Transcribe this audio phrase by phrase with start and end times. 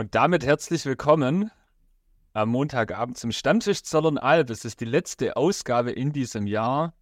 [0.00, 1.50] Und damit herzlich willkommen
[2.32, 4.48] am Montagabend zum Stammtisch Zollernalb.
[4.48, 6.94] Es ist die letzte Ausgabe in diesem Jahr.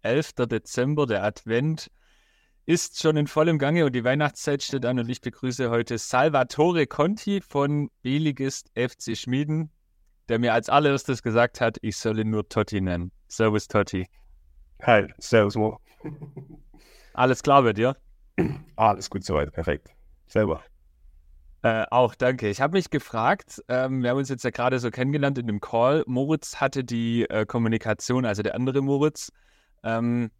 [0.00, 0.32] 11.
[0.46, 1.90] Dezember, der Advent
[2.64, 4.98] ist schon in vollem Gange und die Weihnachtszeit steht an.
[4.98, 9.70] Und ich begrüße heute Salvatore Conti von Beligist FC Schmieden,
[10.30, 13.12] der mir als allererstes gesagt hat, ich soll ihn nur Totti nennen.
[13.28, 14.06] Servus Totti.
[14.84, 15.78] Hi, servus Mo.
[17.12, 17.94] Alles klar bei dir?
[18.76, 19.90] Alles gut soweit, perfekt.
[20.28, 20.62] Selber.
[21.62, 22.48] Äh, auch, danke.
[22.48, 25.60] Ich habe mich gefragt, ähm, wir haben uns jetzt ja gerade so kennengelernt in dem
[25.60, 26.04] Call.
[26.06, 29.32] Moritz hatte die äh, Kommunikation, also der andere Moritz.
[29.82, 30.30] Ähm,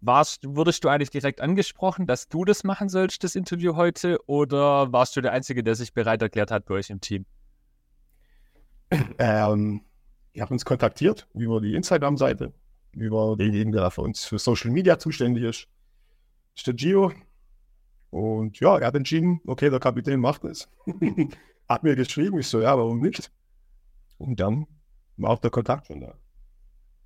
[0.00, 4.92] warst, wurdest du eigentlich direkt angesprochen, dass du das machen sollst, das Interview heute, oder
[4.92, 7.24] warst du der Einzige, der sich bereit erklärt hat bei euch im Team?
[9.18, 9.82] Ähm,
[10.32, 12.52] ihr habt uns kontaktiert über die Instagram-Seite,
[12.92, 15.68] über denjenigen, der für uns für Social Media zuständig ist.
[16.54, 17.12] Ist der Gio,
[18.14, 20.68] und ja, er hat entschieden, okay, der Kapitän macht es.
[21.68, 23.32] hat mir geschrieben, ich so, ja, warum nicht?
[24.18, 24.68] Und dann
[25.16, 26.14] war auch der Kontakt schon da.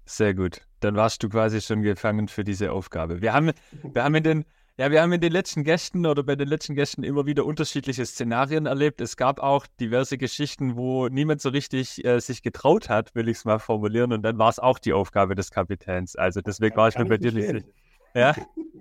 [0.05, 0.61] Sehr gut.
[0.81, 3.23] Dann warst du quasi schon gefangen für diese Aufgabe.
[3.23, 4.45] Wir haben, wir haben in den,
[4.77, 8.05] ja, wir haben in den letzten Gästen oder bei den letzten Gästen immer wieder unterschiedliche
[8.05, 9.00] Szenarien erlebt.
[9.00, 13.39] Es gab auch diverse Geschichten, wo niemand so richtig äh, sich getraut hat, will ich
[13.39, 14.12] es mal formulieren.
[14.12, 16.17] Und dann war es auch die Aufgabe des Kapitäns.
[16.17, 17.67] Also deswegen war ich mir bei dir nicht sicher.
[18.15, 18.34] Ja.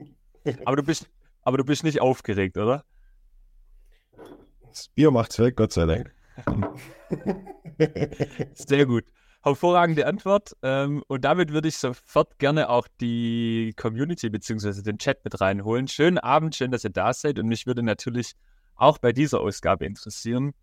[0.66, 1.09] Aber du bist,
[1.48, 2.84] aber du bist nicht aufgeregt, oder?
[4.67, 6.14] Das Bier macht's weg, Gott sei Dank.
[8.53, 9.06] Sehr gut.
[9.44, 10.58] Hervorragende Antwort.
[10.62, 14.81] Ähm, und damit würde ich sofort gerne auch die Community bzw.
[14.81, 15.88] den Chat mit reinholen.
[15.88, 17.40] Schönen Abend, schön, dass ihr da seid.
[17.40, 18.34] Und mich würde natürlich
[18.75, 20.53] auch bei dieser Ausgabe interessieren,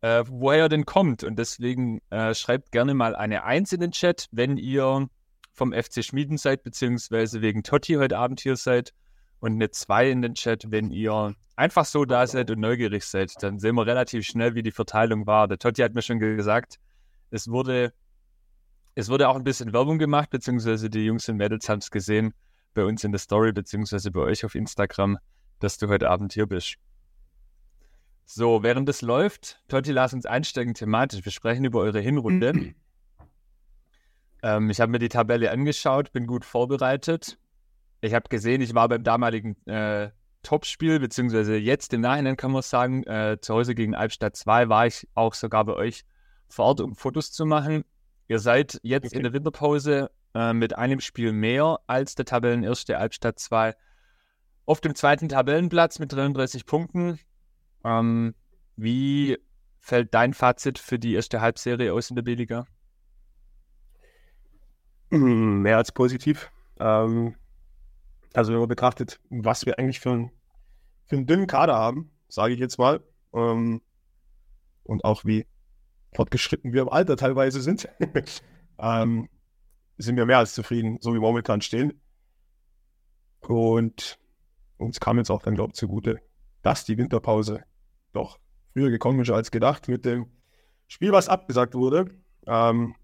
[0.00, 1.22] äh, woher ihr denn kommt.
[1.22, 5.06] Und deswegen äh, schreibt gerne mal eine Eins in den Chat, wenn ihr
[5.52, 8.92] vom FC Schmieden seid, beziehungsweise wegen Totti heute Abend hier seid
[9.40, 13.32] und eine 2 in den Chat, wenn ihr einfach so da seid und neugierig seid.
[13.40, 15.48] Dann sehen wir relativ schnell, wie die Verteilung war.
[15.48, 16.78] Der Totti hat mir schon gesagt,
[17.30, 17.92] es wurde,
[18.94, 22.34] es wurde auch ein bisschen Werbung gemacht, beziehungsweise die Jungs und Mädels haben es gesehen
[22.74, 25.18] bei uns in der Story, beziehungsweise bei euch auf Instagram,
[25.58, 26.76] dass du heute Abend hier bist.
[28.28, 31.24] So, während es läuft, Totti, lass uns einsteigen thematisch.
[31.24, 32.74] Wir sprechen über eure Hinrunde.
[34.42, 37.38] ähm, ich habe mir die Tabelle angeschaut, bin gut vorbereitet.
[38.00, 40.10] Ich habe gesehen, ich war beim damaligen äh,
[40.42, 44.86] Topspiel, beziehungsweise jetzt im Nachhinein kann man sagen, äh, zu Hause gegen Albstadt 2 war
[44.86, 46.04] ich auch sogar bei euch
[46.48, 47.84] vor Ort, um Fotos zu machen.
[48.28, 49.16] Ihr seid jetzt okay.
[49.16, 53.74] in der Winterpause äh, mit einem Spiel mehr als der Tabellenerste Albstadt 2
[54.66, 57.18] auf dem zweiten Tabellenplatz mit 33 Punkten.
[57.84, 58.34] Ähm,
[58.76, 59.38] wie
[59.80, 62.66] fällt dein Fazit für die erste Halbserie aus in der B-Liga?
[65.10, 66.50] Mehr als positiv.
[66.78, 67.36] Ähm,
[68.36, 70.30] also wenn man betrachtet, was wir eigentlich für, ein,
[71.06, 73.02] für einen dünnen Kader haben, sage ich jetzt mal,
[73.32, 73.80] ähm,
[74.84, 75.46] und auch wie
[76.12, 77.88] fortgeschritten wir im Alter teilweise sind,
[78.78, 79.28] ähm,
[79.96, 82.00] sind wir mehr als zufrieden, so wie wir momentan stehen.
[83.40, 84.18] Und
[84.76, 86.20] uns kam jetzt auch dann, glaube ich, zugute,
[86.60, 87.64] dass die Winterpause
[88.12, 88.38] doch
[88.74, 90.30] früher gekommen ist als gedacht mit dem
[90.88, 92.10] Spiel, was abgesagt wurde.
[92.46, 92.96] Ähm,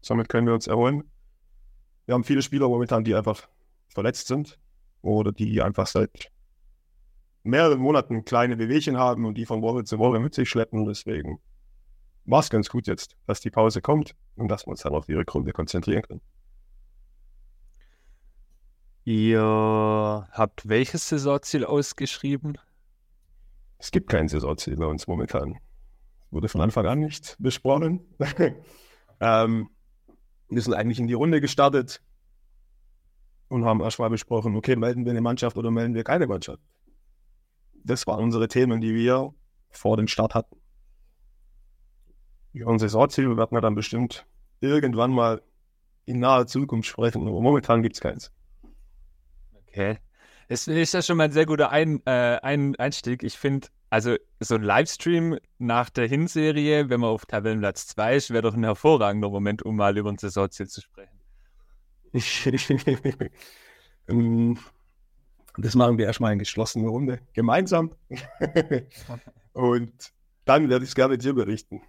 [0.00, 1.04] somit können wir uns erholen.
[2.06, 3.48] Wir haben viele Spieler momentan, die einfach
[3.88, 4.58] verletzt sind
[5.02, 6.30] oder die einfach seit
[7.42, 10.84] mehreren Monaten kleine Wehwehchen haben und die von Woche zu Woche mit sich schleppen.
[10.84, 11.40] Deswegen
[12.24, 15.06] war es ganz gut jetzt, dass die Pause kommt und dass wir uns dann auf
[15.06, 16.20] die Rückrunde konzentrieren können.
[19.04, 22.58] Ihr habt welches Saisonziel ausgeschrieben?
[23.78, 25.58] Es gibt kein Saisonziel bei uns momentan.
[26.30, 28.00] Wurde von Anfang an nicht besprochen.
[29.20, 29.70] ähm,
[30.50, 32.02] wir sind eigentlich in die Runde gestartet
[33.50, 36.62] und haben erstmal besprochen, okay, melden wir eine Mannschaft oder melden wir keine Mannschaft.
[37.84, 39.34] Das waren unsere Themen, die wir
[39.70, 40.56] vor dem Start hatten.
[42.52, 44.24] Über unser Saisonziel werden wir dann bestimmt
[44.60, 45.42] irgendwann mal
[46.06, 48.32] in naher Zukunft sprechen, aber momentan gibt es keins.
[49.66, 49.98] Okay.
[50.48, 53.22] Es ist ja schon mal ein sehr guter ein, äh, ein Einstieg.
[53.22, 58.30] Ich finde, also so ein Livestream nach der Hinserie, wenn man auf Tabellenplatz 2 ist,
[58.30, 61.19] wäre doch ein hervorragender Moment, um mal über ein Saisonziel zu sprechen.
[64.08, 64.58] Ähm,
[65.56, 67.94] das machen wir erstmal in geschlossener Runde gemeinsam.
[69.52, 69.92] Und
[70.44, 71.82] dann werde ich es gerne dir berichten.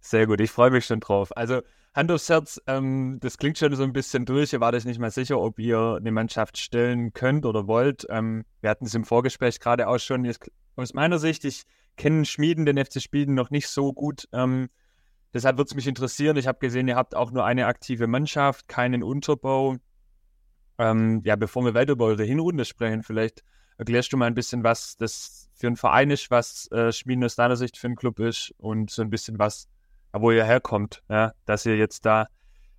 [0.00, 1.36] Sehr gut, ich freue mich schon drauf.
[1.36, 1.62] Also
[1.94, 4.52] Hand aufs Herz, ähm, das klingt schon so ein bisschen durch.
[4.52, 8.06] Ihr wart euch nicht mal sicher, ob ihr eine Mannschaft stellen könnt oder wollt.
[8.10, 10.30] Ähm, wir hatten es im Vorgespräch gerade auch schon.
[10.76, 11.64] Aus meiner Sicht, ich
[11.96, 14.28] kenne Schmieden, den FC Schmieden noch nicht so gut.
[14.32, 14.68] Ähm,
[15.36, 16.38] Deshalb würde es mich interessieren.
[16.38, 19.76] Ich habe gesehen, ihr habt auch nur eine aktive Mannschaft, keinen Unterbau.
[20.78, 23.44] Ähm, ja, bevor wir weiter über eure Hinrunde sprechen, vielleicht
[23.76, 27.36] erklärst du mal ein bisschen, was das für ein Verein ist, was äh, Schmieden aus
[27.36, 29.68] deiner Sicht für ein Club ist und so ein bisschen was,
[30.10, 32.28] wo ihr herkommt, ja, dass ihr jetzt da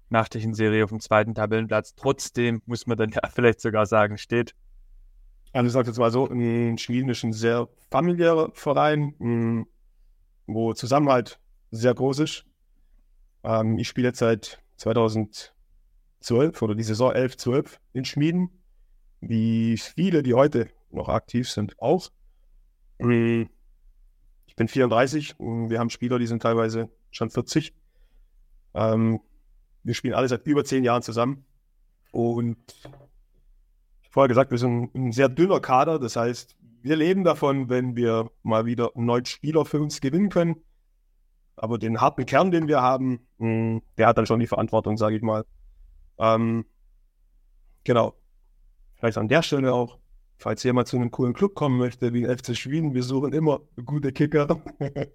[0.10, 4.18] nach der Hinserie auf dem zweiten Tabellenplatz trotzdem, muss man dann ja vielleicht sogar sagen,
[4.18, 4.56] steht.
[5.54, 9.68] Also ich sage jetzt mal so, Schmieden ist ein sehr familiärer Verein,
[10.48, 11.40] wo Zusammenhalt
[11.72, 12.46] sehr groß ist.
[13.44, 15.52] Ähm, ich spiele jetzt seit 2012
[16.62, 18.50] oder die Saison 11, 12 in Schmieden,
[19.20, 22.10] wie viele, die heute noch aktiv sind, auch.
[23.00, 27.74] Ich bin 34, wir haben Spieler, die sind teilweise schon 40.
[28.74, 29.20] Ähm,
[29.84, 31.46] wir spielen alle seit über zehn Jahren zusammen.
[32.12, 32.58] Und
[34.02, 36.00] ich vorher gesagt, wir sind ein sehr dünner Kader.
[36.00, 40.30] Das heißt, wir leben davon, wenn wir mal wieder einen neuen Spieler für uns gewinnen
[40.30, 40.64] können.
[41.58, 45.16] Aber den harten Kern, den wir haben, hm, der hat dann schon die Verantwortung, sage
[45.16, 45.44] ich mal.
[46.20, 46.66] Ähm,
[47.84, 48.14] genau.
[48.96, 49.98] Vielleicht an der Stelle auch,
[50.38, 54.12] falls jemand zu einem coolen Club kommen möchte, wie FC Schweden, wir suchen immer gute
[54.12, 54.62] Kicker.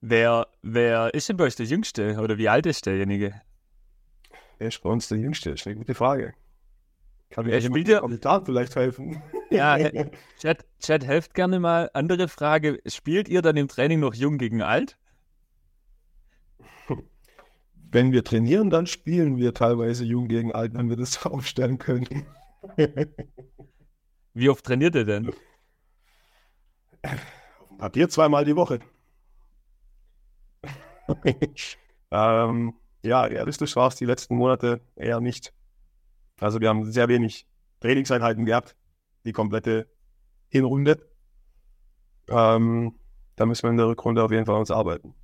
[0.00, 3.40] wer, wer ist denn bei euch der Jüngste oder wie alt ist derjenige?
[4.58, 5.50] Wer ist bei uns der Jüngste?
[5.50, 6.32] Das ist eine gute Frage.
[7.30, 9.20] Kann mir jemand ja, Kommentar vielleicht helfen?
[9.54, 9.78] Ja,
[10.40, 11.90] Chat, Chat, helft gerne mal.
[11.94, 14.98] Andere Frage: Spielt ihr dann im Training noch jung gegen alt?
[17.92, 22.26] Wenn wir trainieren, dann spielen wir teilweise jung gegen alt, wenn wir das aufstellen können.
[24.32, 25.28] Wie oft trainiert ihr denn?
[27.02, 28.80] Auf dem Papier zweimal die Woche.
[32.10, 32.74] ähm,
[33.04, 35.52] ja, realistisch war es die letzten Monate eher nicht.
[36.40, 37.46] Also wir haben sehr wenig
[37.80, 38.74] Trainingseinheiten gehabt,
[39.24, 39.88] die komplette
[40.48, 41.10] Hinrunde.
[42.28, 42.94] Ähm,
[43.36, 45.14] da müssen wir in der Rückrunde auf jeden Fall uns arbeiten.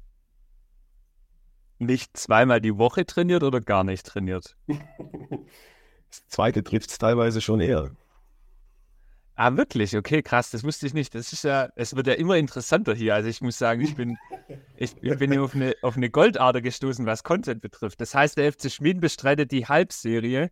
[1.79, 4.57] Nicht zweimal die Woche trainiert oder gar nicht trainiert?
[4.69, 7.91] das zweite trifft es teilweise schon eher.
[9.43, 9.97] Ah, wirklich?
[9.97, 11.15] Okay, krass, das wusste ich nicht.
[11.15, 13.15] Das ist ja, es wird ja immer interessanter hier.
[13.15, 14.19] Also ich muss sagen, ich bin,
[14.77, 18.03] ich, ich bin hier auf eine, auf eine Goldader gestoßen, was Content betrifft.
[18.03, 20.51] Das heißt, der FC Schmieden bestreitet die Halbserie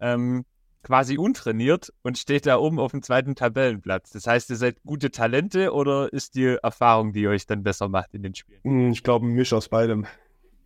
[0.00, 0.44] ähm,
[0.82, 4.10] quasi untrainiert und steht da oben auf dem zweiten Tabellenplatz.
[4.10, 8.14] Das heißt, ihr seid gute Talente oder ist die Erfahrung, die euch dann besser macht
[8.14, 8.60] in den Spielen?
[8.62, 10.06] Hm, ich glaube, ein Misch aus beidem.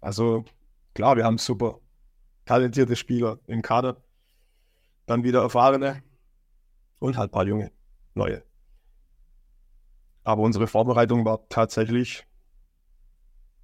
[0.00, 0.44] Also
[0.94, 1.80] klar, wir haben super
[2.44, 3.96] talentierte Spieler im Kader.
[5.06, 6.02] Dann wieder erfahrene
[6.98, 7.72] und halt ein paar junge,
[8.14, 8.42] neue.
[10.24, 12.24] Aber unsere Vorbereitung war tatsächlich,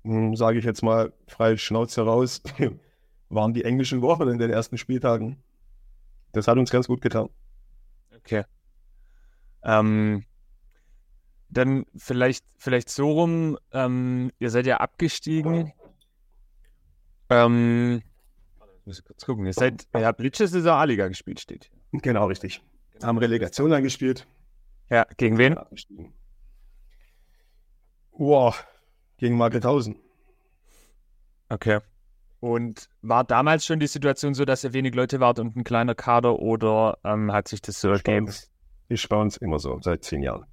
[0.02, 2.42] hm, sage ich jetzt mal frei Schnauze raus,
[3.28, 5.42] waren die englischen Wochen in den ersten Spieltagen.
[6.32, 7.28] Das hat uns ganz gut getan.
[8.16, 8.44] Okay.
[9.62, 10.25] Ähm,
[11.48, 15.72] dann vielleicht, vielleicht so rum, ähm, ihr seid ja abgestiegen.
[17.30, 18.02] Ähm,
[18.84, 19.46] muss ich kurz gucken.
[19.46, 21.70] Ihr seid, ihr habt Saison A-Liga gespielt, steht.
[21.92, 22.62] Genau, richtig.
[23.02, 24.26] Haben Relegation angespielt.
[24.90, 25.56] Ja, gegen wen?
[28.16, 28.54] Boah,
[29.19, 29.96] gegen Margrethausen.
[31.48, 31.80] Okay.
[32.40, 35.94] Und war damals schon die Situation so, dass ihr wenig Leute wart und ein kleiner
[35.94, 38.32] Kader oder ähm, hat sich das so ergeben?
[38.88, 40.46] Ist bei uns immer so, seit zehn Jahren.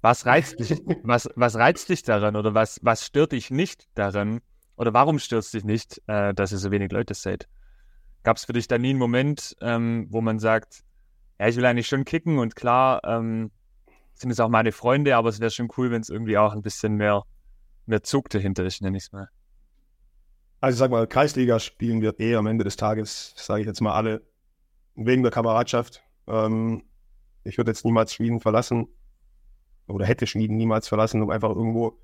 [0.00, 4.40] Was reizt dich, was, was reizt dich daran oder was, was stört dich nicht daran?
[4.76, 7.48] Oder warum stört es dich nicht, äh, dass ihr so wenig Leute seid?
[8.24, 10.82] Gab es für dich da nie einen Moment, ähm, wo man sagt,
[11.38, 13.50] ja, ich will eigentlich schon kicken und klar, ähm,
[14.14, 16.62] sind es auch meine Freunde, aber es wäre schon cool, wenn es irgendwie auch ein
[16.62, 17.22] bisschen mehr,
[17.86, 19.28] mehr Zug dahinter ist, nenne ich es mal.
[20.64, 23.82] Also ich sag mal, Kreisliga spielen wir eh am Ende des Tages, sage ich jetzt
[23.82, 24.22] mal alle,
[24.94, 26.02] wegen der Kameradschaft.
[26.26, 26.84] Ähm,
[27.42, 28.88] ich würde jetzt niemals Schmieden verlassen
[29.88, 32.00] oder hätte Schmieden niemals verlassen, um einfach irgendwo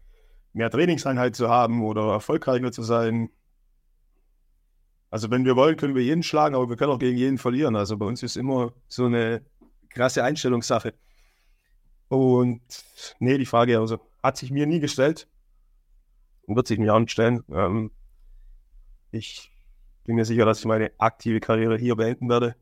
[0.52, 3.30] mehr Trainingseinheit zu haben oder erfolgreicher zu sein.
[5.08, 7.76] Also wenn wir wollen, können wir jeden schlagen, aber wir können auch gegen jeden verlieren.
[7.76, 9.42] Also bei uns ist immer so eine
[9.88, 10.92] krasse Einstellungssache.
[12.08, 12.60] Und
[13.20, 15.28] nee, die Frage also, hat sich mir nie gestellt
[16.42, 17.42] und wird sich mir auch nicht stellen.
[17.50, 17.90] Ähm,
[19.10, 19.50] ich
[20.04, 22.56] bin mir sicher, dass ich meine aktive Karriere hier beenden werde.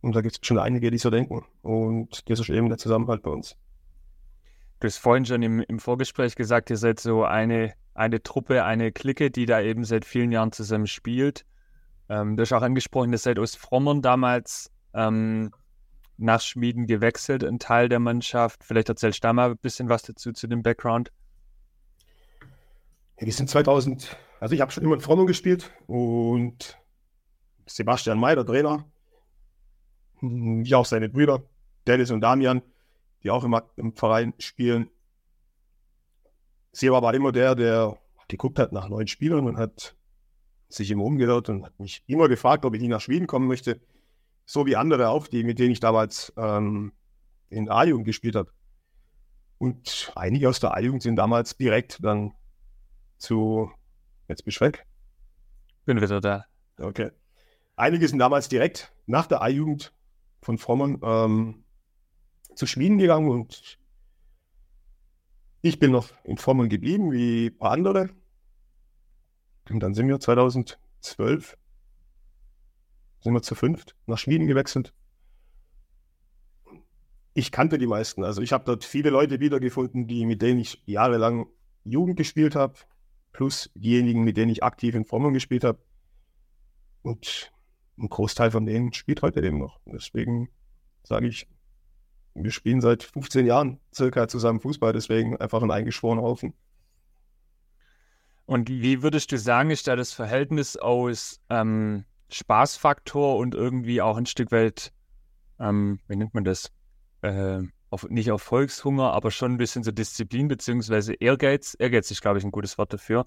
[0.00, 1.44] Und da gibt es schon einige, die so denken.
[1.62, 3.56] Und das ist eben der Zusammenhalt bei uns.
[4.80, 8.92] Du hast vorhin schon im, im Vorgespräch gesagt, ihr seid so eine, eine Truppe, eine
[8.92, 11.46] Clique, die da eben seit vielen Jahren zusammen spielt.
[12.08, 15.50] Ähm, du hast auch angesprochen, ihr seid aus Frommern damals ähm,
[16.18, 18.64] nach Schmieden gewechselt, ein Teil der Mannschaft.
[18.64, 21.10] Vielleicht erzählst du da mal ein bisschen was dazu, zu dem Background.
[23.18, 26.78] Ja, wir sind 2000, also ich habe schon immer in Frommern gespielt und
[27.66, 28.84] Sebastian May, der Trainer,
[30.20, 31.42] wie auch seine Brüder,
[31.86, 32.62] Dennis und Damian,
[33.22, 34.90] die auch immer im Verein spielen.
[36.72, 39.96] Seba war immer der, der geguckt hat nach neuen Spielern und hat
[40.68, 43.80] sich immer umgehört und hat mich immer gefragt, ob ich nicht nach Schweden kommen möchte.
[44.44, 46.92] So wie andere auch, die, mit denen ich damals ähm,
[47.48, 48.50] in A-Jugend gespielt habe.
[49.58, 52.34] Und einige aus der A-Jugend sind damals direkt dann
[53.16, 53.70] zu,
[54.28, 54.86] jetzt bist du weg.
[55.84, 56.46] Bin wieder da.
[56.78, 57.10] Okay.
[57.76, 59.92] Einige sind damals direkt nach der A-Jugend
[60.42, 61.64] von Frommern ähm,
[62.54, 63.78] zu Schmieden gegangen und
[65.60, 68.10] ich bin noch in Frommern geblieben, wie ein paar andere.
[69.68, 71.56] Und dann sind wir 2012
[73.20, 74.94] sind wir zu fünft nach Schmieden gewechselt.
[77.34, 78.22] Ich kannte die meisten.
[78.22, 81.46] Also ich habe dort viele Leute wiedergefunden, die, mit denen ich jahrelang
[81.84, 82.74] Jugend gespielt habe,
[83.36, 85.78] plus diejenigen, mit denen ich aktiv in Frommern gespielt habe.
[87.02, 87.52] Und
[87.98, 89.78] ein Großteil von denen spielt heute eben noch.
[89.84, 90.48] Deswegen
[91.02, 91.46] sage ich,
[92.34, 96.54] wir spielen seit 15 Jahren circa zusammen Fußball, deswegen einfach ein eingeschworener Haufen.
[98.46, 104.16] Und wie würdest du sagen, ist da das Verhältnis aus ähm, Spaßfaktor und irgendwie auch
[104.16, 104.94] ein Stück weit,
[105.60, 106.72] ähm, wie nennt man das?
[107.20, 107.64] Äh,
[107.96, 111.74] auf, nicht auf Volkshunger, aber schon ein bisschen so Disziplin beziehungsweise Ehrgeiz.
[111.78, 113.26] Ehrgeiz ist, glaube ich, ein gutes Wort dafür.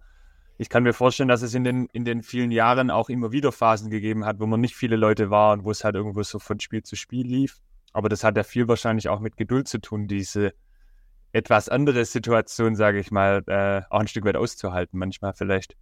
[0.59, 3.51] Ich kann mir vorstellen, dass es in den, in den vielen Jahren auch immer wieder
[3.51, 6.37] Phasen gegeben hat, wo man nicht viele Leute war und wo es halt irgendwo so
[6.37, 7.57] von Spiel zu Spiel lief.
[7.93, 10.53] Aber das hat ja viel wahrscheinlich auch mit Geduld zu tun, diese
[11.31, 15.75] etwas andere Situation, sage ich mal, äh, auch ein Stück weit auszuhalten, manchmal vielleicht.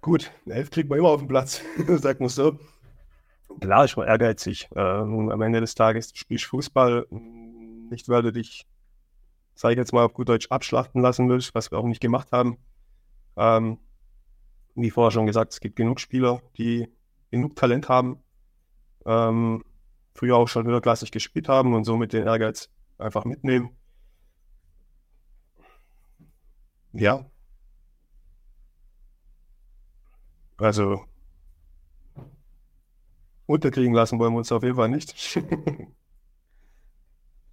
[0.00, 2.58] Gut, elf kriegt man immer auf den Platz, sagt man so.
[3.60, 4.68] Klar, ich war ehrgeizig.
[4.76, 8.66] Ähm, am Ende des Tages spielst Fußball, nicht weil du dich,
[9.54, 12.32] sage ich jetzt mal auf gut Deutsch, abschlachten lassen willst, was wir auch nicht gemacht
[12.32, 12.58] haben.
[13.36, 13.78] Ähm,
[14.74, 16.88] wie vorher schon gesagt, es gibt genug Spieler, die
[17.30, 18.18] genug Talent haben,
[19.06, 19.64] ähm,
[20.14, 23.70] früher auch schon höherklassig gespielt haben und somit den Ehrgeiz einfach mitnehmen.
[26.92, 27.24] Ja.
[30.56, 31.04] Also
[33.46, 35.38] unterkriegen lassen wollen wir uns auf jeden Fall nicht.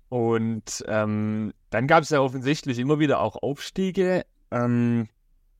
[0.10, 4.26] und ähm, dann gab es ja offensichtlich immer wieder auch Aufstiege.
[4.52, 5.08] Ähm,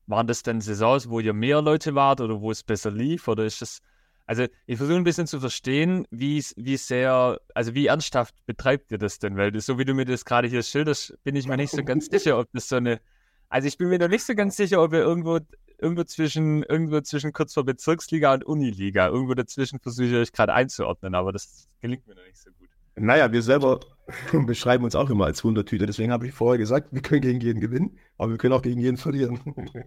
[0.06, 3.28] waren das dann Saisons, wo ihr mehr Leute wart oder wo es besser lief?
[3.28, 3.80] Oder ist das
[4.26, 8.98] also ich versuche ein bisschen zu verstehen, wie, wie sehr, also wie ernsthaft betreibt ihr
[8.98, 9.36] das denn?
[9.36, 11.84] Weil das, so wie du mir das gerade hier schilderst, bin ich mir nicht so
[11.84, 13.00] ganz sicher, ob das so eine,
[13.48, 15.40] also ich bin mir noch nicht so ganz sicher, ob wir irgendwo,
[15.82, 20.54] irgendwo zwischen, irgendwo zwischen kurz vor Bezirksliga und Uniliga, irgendwo dazwischen versuche ich euch gerade
[20.54, 22.68] einzuordnen, aber das gelingt mir noch nicht so gut.
[22.94, 23.80] Naja, wir selber
[24.46, 27.60] beschreiben uns auch immer als Wundertüte, deswegen habe ich vorher gesagt, wir können gegen jeden
[27.60, 29.40] gewinnen, aber wir können auch gegen jeden verlieren.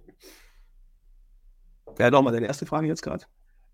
[1.97, 3.23] Ja, nochmal deine erste Frage jetzt gerade.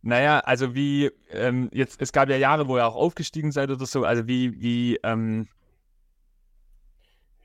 [0.03, 3.85] Naja, also wie, ähm, jetzt, es gab ja Jahre, wo ihr auch aufgestiegen seid oder
[3.85, 5.47] so, also wie, wie, ähm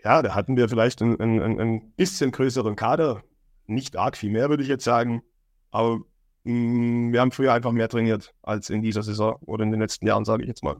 [0.02, 3.22] Ja, da hatten wir vielleicht einen, einen, ein bisschen größeren Kader.
[3.66, 5.22] Nicht arg viel mehr, würde ich jetzt sagen.
[5.70, 6.00] Aber
[6.44, 9.80] mh, mm, wir haben früher einfach mehr trainiert als in dieser Saison oder in den
[9.80, 10.76] letzten Jahren, sage ich jetzt mal.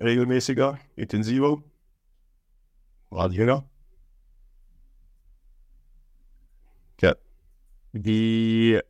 [0.00, 1.62] Regelmäßiger, intensiver,
[3.10, 3.68] war jünger.
[7.00, 7.14] Ja.
[7.92, 8.80] Wie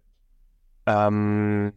[0.86, 1.72] ähm,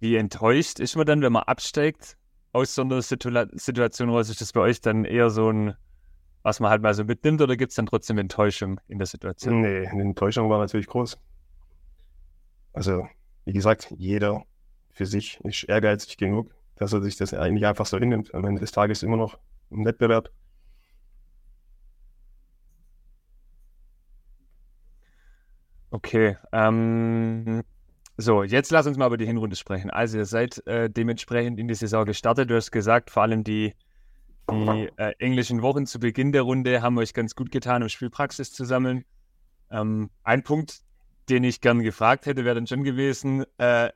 [0.00, 2.16] wie enttäuscht ist man dann, wenn man absteigt
[2.52, 4.30] aus so einer Situ Situation raus?
[4.30, 5.74] Ist das bei euch dann eher so ein,
[6.42, 9.60] was man halt mal so mitnimmt oder gibt es dann trotzdem Enttäuschung in der Situation?
[9.60, 11.18] Nee, die Enttäuschung war natürlich groß.
[12.72, 13.08] Also,
[13.44, 14.44] wie gesagt, jeder
[14.90, 18.34] für sich ist ehrgeizig genug, dass er sich das eigentlich einfach so hinnimmt.
[18.34, 19.38] Am Ende des Tages immer noch
[19.70, 20.30] im Wettbewerb.
[25.90, 27.62] Okay, ähm,
[28.18, 29.90] so, jetzt lass uns mal über die Hinrunde sprechen.
[29.90, 32.50] Also, ihr seid äh, dementsprechend in die Saison gestartet.
[32.50, 33.74] Du hast gesagt, vor allem die,
[34.50, 38.52] die äh, englischen Wochen zu Beginn der Runde haben euch ganz gut getan, um Spielpraxis
[38.52, 39.04] zu sammeln.
[39.70, 40.80] Ähm, ein Punkt,
[41.28, 43.90] den ich gern gefragt hätte, wäre dann schon gewesen, äh,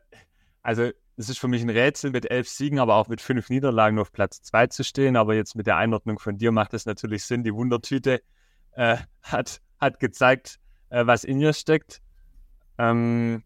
[0.62, 3.98] also es ist für mich ein Rätsel, mit elf Siegen, aber auch mit fünf Niederlagen
[3.98, 5.16] auf Platz zwei zu stehen.
[5.16, 7.44] Aber jetzt mit der Einordnung von dir macht es natürlich Sinn.
[7.44, 8.22] Die Wundertüte
[8.72, 12.00] äh, hat, hat gezeigt, äh, was in ihr steckt.
[12.78, 13.42] Ähm,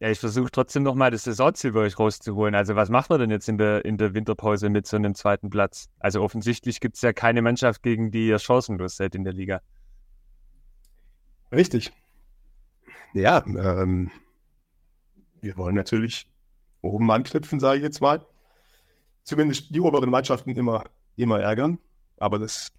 [0.00, 2.54] ja, ich versuche trotzdem nochmal das Saisonziel bei euch rauszuholen.
[2.54, 5.50] Also was macht man denn jetzt in der, in der Winterpause mit so einem zweiten
[5.50, 5.90] Platz?
[5.98, 9.60] Also offensichtlich gibt es ja keine Mannschaft, gegen die ihr chancenlos seid in der Liga.
[11.52, 11.92] Richtig.
[13.12, 14.10] Ja, ähm,
[15.42, 16.30] wir wollen natürlich
[16.80, 18.24] oben anknüpfen, sage ich jetzt mal.
[19.24, 20.84] Zumindest die oberen Mannschaften immer,
[21.16, 21.78] immer ärgern.
[22.16, 22.72] Aber das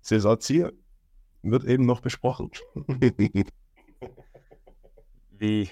[0.00, 0.72] Saisonziel
[1.42, 2.50] wird eben noch besprochen.
[5.30, 5.68] Wie,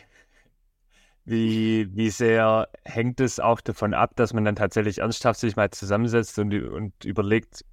[1.24, 5.70] wie, wie sehr hängt es auch davon ab, dass man dann tatsächlich ernsthaft sich mal
[5.70, 7.64] zusammensetzt und, und überlegt,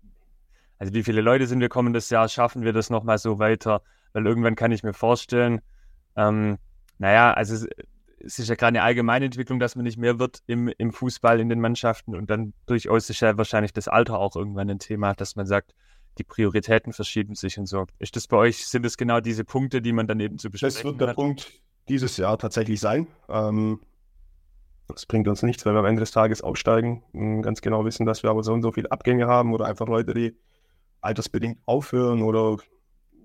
[0.79, 3.81] also wie viele Leute sind wir kommendes Jahr, schaffen wir das nochmal so weiter?
[4.13, 5.61] Weil irgendwann kann ich mir vorstellen,
[6.17, 6.57] Ähm,
[6.99, 7.67] naja, also es,
[8.19, 11.39] es ist ja gerade eine allgemeine Entwicklung, dass man nicht mehr wird im, im Fußball
[11.39, 15.13] in den Mannschaften und dann durchaus ist ja wahrscheinlich das Alter auch irgendwann ein Thema,
[15.15, 15.75] dass man sagt,
[16.17, 17.87] die Prioritäten verschieben sich und so.
[17.99, 20.83] Ist das bei euch, sind es genau diese Punkte, die man dann eben zu besprechen
[20.83, 21.15] Das wird der hat?
[21.15, 21.53] Punkt
[21.89, 23.07] dieses Jahr tatsächlich sein.
[23.27, 23.79] Ähm,
[24.87, 28.05] das bringt uns nichts, wenn wir am Ende des Tages aufsteigen und ganz genau wissen,
[28.05, 30.35] dass wir aber so und so viele Abgänge haben oder einfach Leute, die
[31.01, 32.57] altersbedingt aufhören oder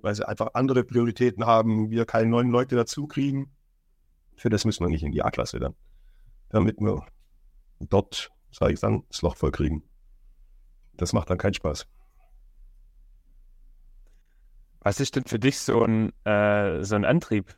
[0.02, 3.50] weil sie einfach andere Prioritäten haben, wir keine neuen Leute dazu kriegen.
[4.37, 5.75] Für das müssen wir nicht in die A-Klasse dann,
[6.50, 7.06] damit wir
[7.80, 9.83] dort, sage ich dann, das Loch voll kriegen.
[10.97, 11.87] Das macht dann keinen Spaß.
[14.80, 17.56] Was ist denn für dich so ein, äh, so ein Antrieb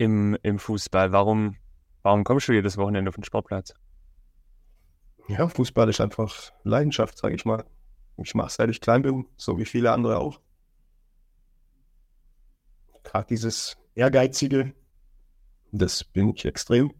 [0.00, 1.12] im, im Fußball?
[1.12, 1.56] Warum,
[2.02, 3.74] warum kommst du jedes Wochenende auf den Sportplatz?
[5.28, 7.66] Ja, Fußball ist einfach Leidenschaft, sage ich mal.
[8.16, 10.40] Ich mache es seit ich klein bin, so wie viele andere auch.
[13.02, 14.72] Gerade dieses Ehrgeizige,
[15.70, 16.92] das bin ich extrem.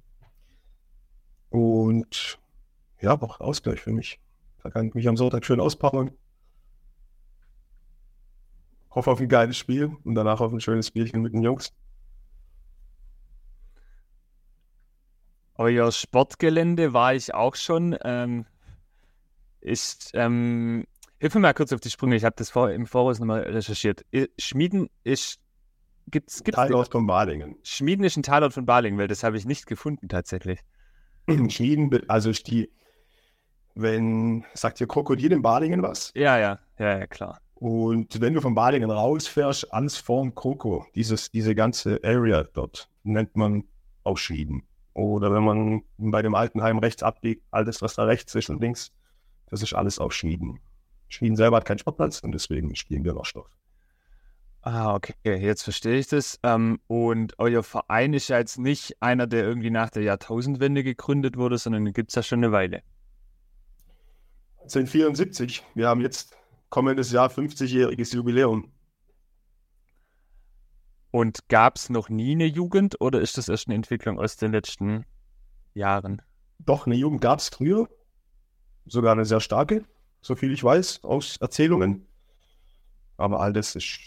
[1.49, 2.39] Und
[3.01, 4.21] ja, auch Ausgleich für mich.
[4.63, 6.11] Da kann ich mich am Sonntag schön auspowern,
[8.91, 11.73] hoffe auf ein geiles Spiel und danach auf ein schönes Spielchen mit den Jungs.
[15.61, 17.95] Euer Sportgelände war ich auch schon.
[18.03, 18.47] Ähm,
[19.61, 20.87] ist, ähm,
[21.19, 22.17] hilf mir mal kurz auf die Sprünge.
[22.17, 24.07] Ich habe das vor, im Voraus nochmal recherchiert.
[24.39, 25.39] Schmieden ist.
[26.07, 27.57] Gibt's, gibt's Teilort von Balingen.
[27.63, 30.61] Schmieden ist ein Teilort von Balingen, weil das habe ich nicht gefunden tatsächlich.
[31.51, 32.73] Schmieden, also die,
[33.75, 36.11] wenn, sagt ihr Krokodil in Balingen was?
[36.15, 37.39] Ja, ja, ja, ja, klar.
[37.53, 43.37] Und wenn du von Balingen rausfährst, alles vorm Kroko, dieses, diese ganze Area dort, nennt
[43.37, 43.65] man
[44.05, 44.63] auch Schieden.
[45.01, 48.93] Oder wenn man bei dem Altenheim rechts abbiegt, alles, was da rechts ist und links,
[49.47, 50.61] das ist alles auch Schmieden.
[51.09, 53.49] Schmieden selber hat keinen Sportplatz und deswegen spielen wir noch Stoff.
[54.61, 56.39] Ah, okay, jetzt verstehe ich das.
[56.43, 61.39] Ähm, und euer Verein ist ja jetzt nicht einer, der irgendwie nach der Jahrtausendwende gegründet
[61.39, 62.83] wurde, sondern gibt es ja schon eine Weile.
[64.65, 65.65] 1974.
[65.75, 66.37] Wir haben jetzt
[66.69, 68.71] kommendes Jahr 50-jähriges Jubiläum.
[71.11, 74.53] Und gab es noch nie eine Jugend oder ist das erst eine Entwicklung aus den
[74.53, 75.05] letzten
[75.75, 76.23] Jahren?
[76.61, 77.89] Doch, eine Jugend gab es früher.
[78.87, 79.85] Sogar eine sehr starke,
[80.21, 82.07] so viel ich weiß, aus Erzählungen.
[83.17, 83.99] Aber all das ist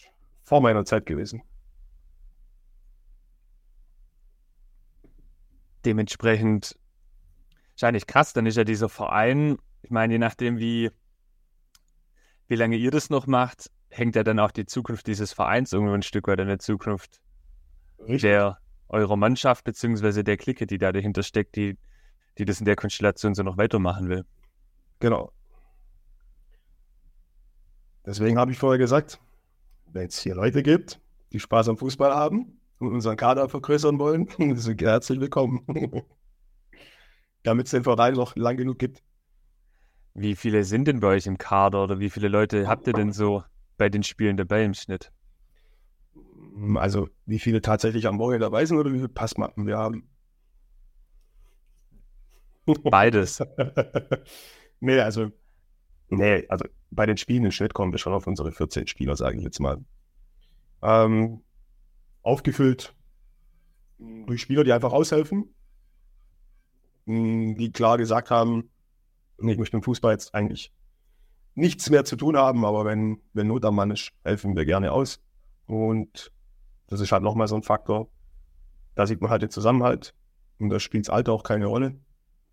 [0.43, 1.41] vor meiner Zeit gewesen.
[5.85, 6.77] Dementsprechend
[7.71, 10.91] wahrscheinlich krass, dann ist ja dieser Verein, ich meine, je nachdem, wie
[12.47, 15.93] wie lange ihr das noch macht, hängt ja dann auch die Zukunft dieses Vereins irgendwo
[15.93, 17.21] ein Stück weit an der Zukunft
[17.99, 18.21] Richtig.
[18.21, 18.57] der
[18.89, 21.77] eurer Mannschaft beziehungsweise der Clique, die da dahinter steckt, die,
[22.37, 24.25] die das in der Konstellation so noch weitermachen will.
[24.99, 25.31] Genau.
[28.05, 29.19] Deswegen habe ich vorher gesagt,
[29.85, 30.99] wenn es hier Leute gibt,
[31.31, 34.27] die Spaß am Fußball haben und unseren Kader vergrößern wollen,
[34.57, 35.65] sind herzlich willkommen.
[37.43, 39.03] Damit es den Verein noch lang genug gibt.
[40.13, 43.11] Wie viele sind denn bei euch im Kader oder wie viele Leute habt ihr denn
[43.11, 43.43] so
[43.77, 45.11] bei den Spielen dabei im Schnitt?
[46.75, 50.07] Also, wie viele tatsächlich am Wochenende dabei sind oder wie viele Passmappen wir haben?
[52.83, 53.43] Beides.
[54.79, 55.31] nee, also,
[56.09, 59.37] nee, also bei den Spielen im Schnitt kommen wir schon auf unsere 14 Spieler, sage
[59.37, 59.83] ich jetzt mal.
[60.81, 61.41] Ähm,
[62.21, 62.95] aufgefüllt
[63.97, 65.53] durch Spieler, die einfach aushelfen,
[67.05, 68.69] die klar gesagt haben,
[69.37, 70.71] ich möchte im Fußball jetzt eigentlich
[71.55, 74.91] nichts mehr zu tun haben, aber wenn, wenn Not am Mann ist, helfen wir gerne
[74.91, 75.21] aus.
[75.65, 76.31] Und
[76.87, 78.09] das ist halt nochmal so ein Faktor.
[78.95, 80.13] Da sieht man halt den Zusammenhalt.
[80.59, 81.99] Und da spielt das Alter auch keine Rolle.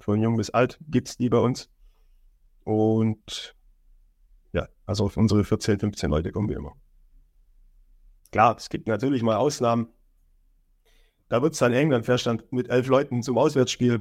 [0.00, 1.70] Von jung bis alt gibt es die bei uns.
[2.64, 3.54] Und
[4.52, 6.74] ja, also auf unsere 14, 15 Leute kommen wir immer.
[8.32, 9.88] Klar, es gibt natürlich mal Ausnahmen.
[11.28, 14.00] Da wird es dann eng, dann fährst du mit elf Leuten zum Auswärtsspiel.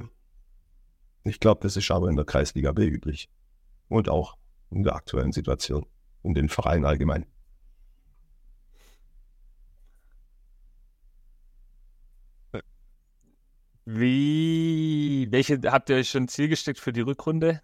[1.23, 3.29] Ich glaube, das ist aber in der Kreisliga B üblich.
[3.87, 4.38] Und auch
[4.71, 5.85] in der aktuellen Situation,
[6.23, 7.25] in den Vereinen allgemein.
[13.85, 17.61] Wie, welche habt ihr euch schon Ziel gesteckt für die Rückrunde?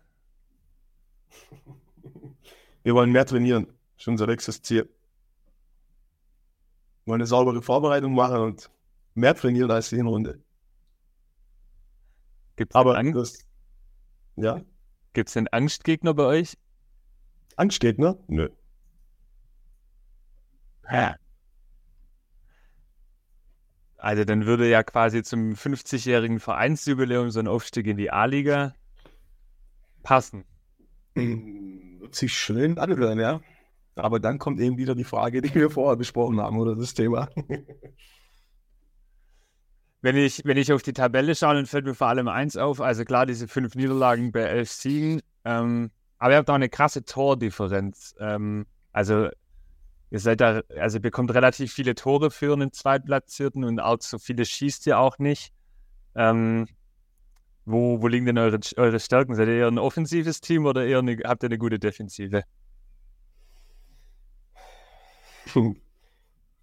[2.82, 3.68] Wir wollen mehr trainieren.
[3.98, 4.90] Ist unser nächstes Ziel.
[7.04, 8.72] Wir wollen eine saubere Vorbereitung machen und
[9.14, 10.44] mehr trainieren als die Hinrunde.
[12.56, 13.46] Gibt's Aber das,
[14.36, 14.62] ja.
[15.14, 16.58] Gibt es denn Angstgegner bei euch?
[17.56, 18.18] Angstgegner?
[18.28, 18.50] Nö.
[20.92, 21.16] Ja.
[23.98, 28.76] Also dann würde ja quasi zum 50-jährigen Vereinsjubiläum so ein Aufstieg in die A-Liga
[30.04, 30.46] passen.
[31.16, 33.42] Wird sich schön anhören, ja.
[33.96, 37.30] Aber dann kommt eben wieder die Frage, die wir vorher besprochen haben, oder das Thema.
[40.02, 42.82] wenn ich, wenn ich auf die Tabelle schaue, dann fällt mir vor allem eins auf.
[42.82, 45.22] Also klar, diese fünf Niederlagen bei elf Siegen.
[45.46, 48.16] Ähm, aber ihr habt auch eine krasse Tordifferenz.
[48.20, 49.30] Ähm, also
[50.12, 54.18] ihr seid da, also ihr bekommt relativ viele Tore für einen Zweitplatzierten und auch so
[54.18, 55.54] viele schießt ihr auch nicht.
[56.16, 56.68] Ähm,
[57.66, 59.36] wo, wo liegen denn eure, eure Stärken?
[59.36, 62.44] Seid ihr eher ein offensives Team oder eher eine, habt ihr eine gute Defensive?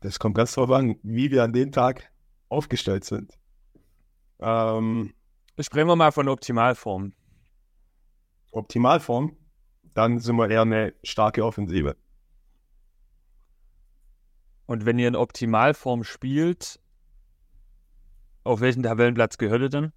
[0.00, 2.10] Das kommt ganz drauf an, wie wir an dem Tag
[2.48, 3.38] aufgestellt sind.
[4.40, 5.14] Ähm,
[5.58, 7.12] Sprechen wir mal von Optimalform.
[8.50, 9.36] Optimalform,
[9.94, 11.96] dann sind wir eher eine starke Offensive.
[14.66, 16.81] Und wenn ihr in Optimalform spielt,
[18.44, 19.92] auf welchen Tabellenplatz gehört ihr dann?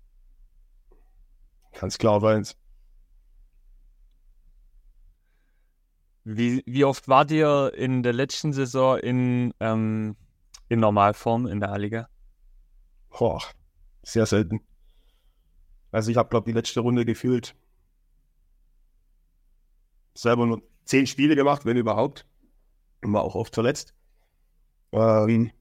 [1.73, 2.57] Ganz klar auf eins.
[6.23, 10.15] Wie, wie oft wart ihr in der letzten Saison in, ähm,
[10.69, 12.09] in Normalform in der A-Liga?
[13.09, 13.41] Boah,
[14.01, 14.61] sehr selten.
[15.91, 17.55] Also ich habe, glaube ich, die letzte Runde gefühlt
[20.15, 22.25] selber nur zehn Spiele gemacht, wenn überhaupt.
[23.03, 23.93] Und war auch oft verletzt.
[24.91, 25.51] Ähm,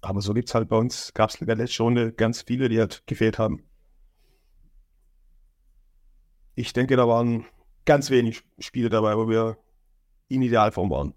[0.00, 2.68] aber so gibt es halt bei uns, gab es in der letzten Runde ganz viele,
[2.68, 3.64] die halt gefehlt haben.
[6.54, 7.44] Ich denke, da waren
[7.84, 9.58] ganz wenig Spiele dabei, wo wir
[10.28, 11.14] in Idealform waren.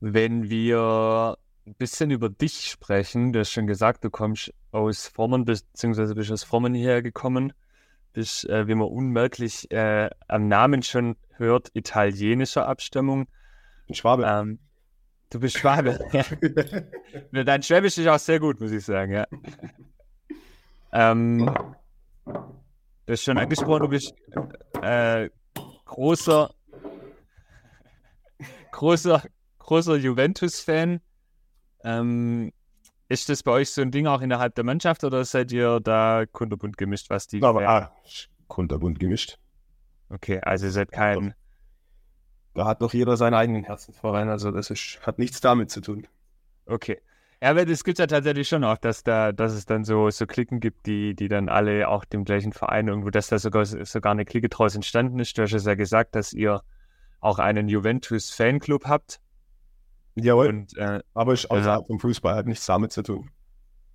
[0.00, 5.44] Wenn wir ein bisschen über dich sprechen, du hast schon gesagt, du kommst aus Formen,
[5.44, 7.52] beziehungsweise bist aus Formen hierher gekommen,
[8.12, 13.26] bist, äh, wie man unmerklich äh, am Namen schon hört, italienischer Abstammung.
[13.90, 14.24] Schwabe.
[14.26, 14.58] Ähm,
[15.30, 15.98] du bist Schwabe.
[17.32, 17.44] ja.
[17.44, 19.26] Dein Schwäbisch ist auch sehr gut, muss ich sagen, ja.
[20.92, 21.50] Ähm,
[22.26, 24.14] du hast schon angesprochen, du bist
[24.82, 25.30] äh,
[25.86, 26.52] großer,
[28.72, 29.22] großer,
[29.58, 31.00] großer Juventus-Fan.
[31.84, 32.52] Ähm,
[33.08, 36.24] ist das bei euch so ein Ding auch innerhalb der Mannschaft oder seid ihr da
[36.30, 37.42] kunterbunt gemischt, was die.
[37.42, 37.92] Aber ah,
[38.48, 39.38] kunterbunt gemischt.
[40.08, 41.34] Okay, also ihr seid kein.
[42.54, 46.06] Da hat doch jeder seinen eigenen Herzensverein, also das ist, hat nichts damit zu tun.
[46.66, 47.00] Okay.
[47.42, 50.10] Ja, aber das gibt es ja tatsächlich schon auch, dass da, dass es dann so,
[50.10, 53.64] so Klicken gibt, die, die dann alle auch dem gleichen Verein irgendwo, dass da sogar,
[53.64, 55.36] sogar eine Clique draus entstanden ist.
[55.36, 56.62] Du hast ja gesagt, dass ihr
[57.20, 59.20] auch einen Juventus-Fanclub habt.
[60.14, 60.48] Jawohl.
[60.48, 61.86] Und, äh, aber ich außerhalb ja.
[61.86, 63.30] vom Fußball hat nichts damit zu tun.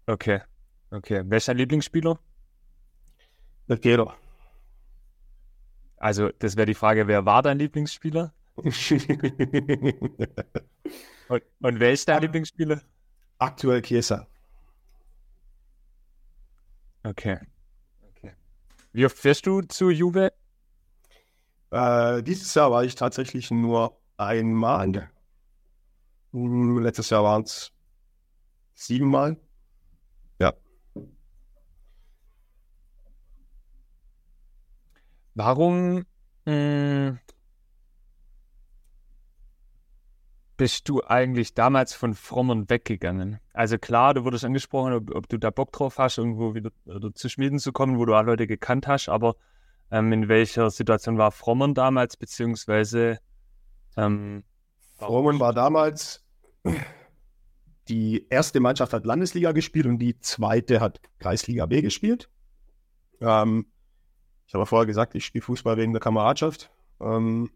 [0.07, 0.41] Okay.
[0.89, 1.23] Okay.
[1.25, 2.19] Wer ist dein Lieblingsspieler?
[3.67, 4.15] Der Peter.
[5.97, 8.33] Also, das wäre die Frage, wer war dein Lieblingsspieler?
[8.55, 8.71] und,
[11.61, 12.81] und wer ist dein Lieblingsspieler?
[13.39, 14.27] Aktuell Chiesa.
[17.03, 17.37] Okay.
[18.09, 18.33] okay.
[18.93, 20.31] Wie oft fährst du zu Juve?
[21.71, 25.09] Äh, dieses Jahr war ich tatsächlich nur einmal.
[26.79, 27.71] Letztes Jahr waren es
[28.73, 29.37] siebenmal.
[30.39, 30.53] Ja.
[35.33, 36.05] Warum
[36.45, 37.19] mh, hm,
[40.57, 43.39] bist du eigentlich damals von Frommern weggegangen?
[43.53, 47.13] Also klar, du wurdest angesprochen, ob, ob du da Bock drauf hast, irgendwo wieder, wieder
[47.13, 49.35] zu Schmieden zu kommen, wo du auch Leute gekannt hast, aber
[49.91, 53.19] ähm, in welcher Situation war Frommern damals, beziehungsweise
[53.95, 54.43] ähm,
[54.97, 56.25] Frommern war damals,
[57.87, 62.29] die erste Mannschaft hat Landesliga gespielt und die zweite hat Kreisliga B gespielt.
[63.21, 63.67] Ähm,
[64.45, 66.71] ich habe vorher gesagt, ich spiele Fußball wegen der Kameradschaft.
[66.99, 67.51] Ähm,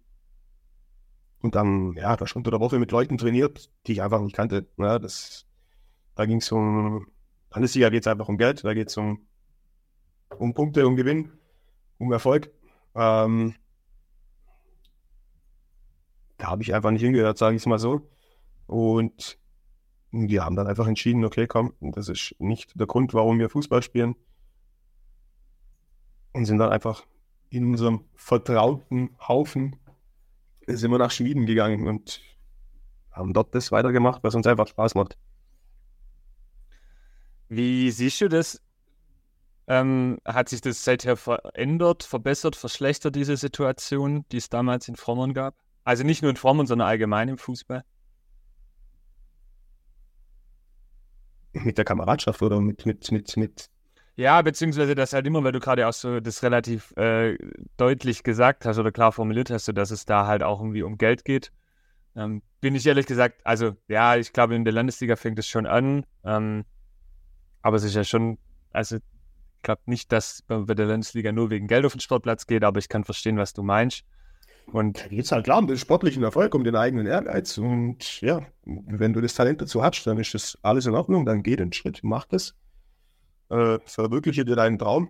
[1.42, 4.36] und dann, ja, da schon unter der Woche mit Leuten trainiert, die ich einfach nicht
[4.36, 4.68] kannte.
[4.78, 5.48] Ja, das,
[6.16, 7.08] da ging es um,
[7.52, 9.26] Landesliga geht es einfach um Geld, da geht es um,
[10.38, 11.32] um Punkte, um Gewinn,
[11.98, 12.52] um Erfolg.
[12.94, 13.56] Ähm,
[16.38, 18.08] da habe ich einfach nicht hingehört, sage ich es mal so.
[18.72, 19.38] Und
[20.12, 23.84] wir haben dann einfach entschieden, okay, komm, das ist nicht der Grund, warum wir Fußball
[23.84, 24.16] spielen.
[26.32, 27.06] Und sind dann einfach
[27.50, 29.76] in unserem vertrauten Haufen
[30.68, 32.22] sind wir nach Schweden gegangen und
[33.12, 35.18] haben dort das weitergemacht, was uns einfach Spaß macht.
[37.50, 38.62] Wie siehst du das?
[39.68, 45.34] Ähm, hat sich das seither verändert, verbessert, verschlechtert, diese Situation, die es damals in Frommern
[45.34, 45.56] gab?
[45.84, 47.84] Also nicht nur in Frommern, sondern allgemein im Fußball?
[51.54, 53.70] Mit der Kameradschaft oder mit, mit, mit, mit
[54.16, 57.38] ja, beziehungsweise das halt immer, weil du gerade auch so das relativ äh,
[57.78, 60.98] deutlich gesagt hast oder klar formuliert hast, so dass es da halt auch irgendwie um
[60.98, 61.52] Geld geht.
[62.16, 65.66] Ähm, bin ich ehrlich gesagt, also ja, ich glaube, in der Landesliga fängt es schon
[65.66, 66.06] an.
[66.26, 66.66] Ähm,
[67.62, 68.38] aber es ist ja schon,
[68.72, 69.02] also ich
[69.64, 72.90] glaube nicht, dass bei der Landesliga nur wegen Geld auf den Sportplatz geht, aber ich
[72.90, 74.04] kann verstehen, was du meinst.
[74.68, 77.58] Und da geht es halt klar um den sportlichen Erfolg, um den eigenen Ehrgeiz.
[77.58, 81.26] Und ja, wenn du das Talent dazu hast, dann ist das alles in Ordnung.
[81.26, 82.56] Dann geh den Schritt, mach das.
[83.50, 85.10] Äh, verwirkliche dir deinen Traum.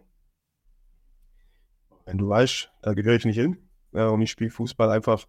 [2.06, 3.58] Wenn du weißt, da gehöre ich nicht hin
[3.94, 5.28] äh, und ich spiele Fußball einfach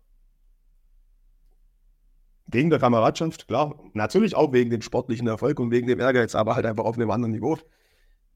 [2.46, 3.78] wegen der Kameradschaft, klar.
[3.92, 7.10] Natürlich auch wegen dem sportlichen Erfolg und wegen dem Ehrgeiz, aber halt einfach auf einem
[7.10, 7.58] anderen Niveau.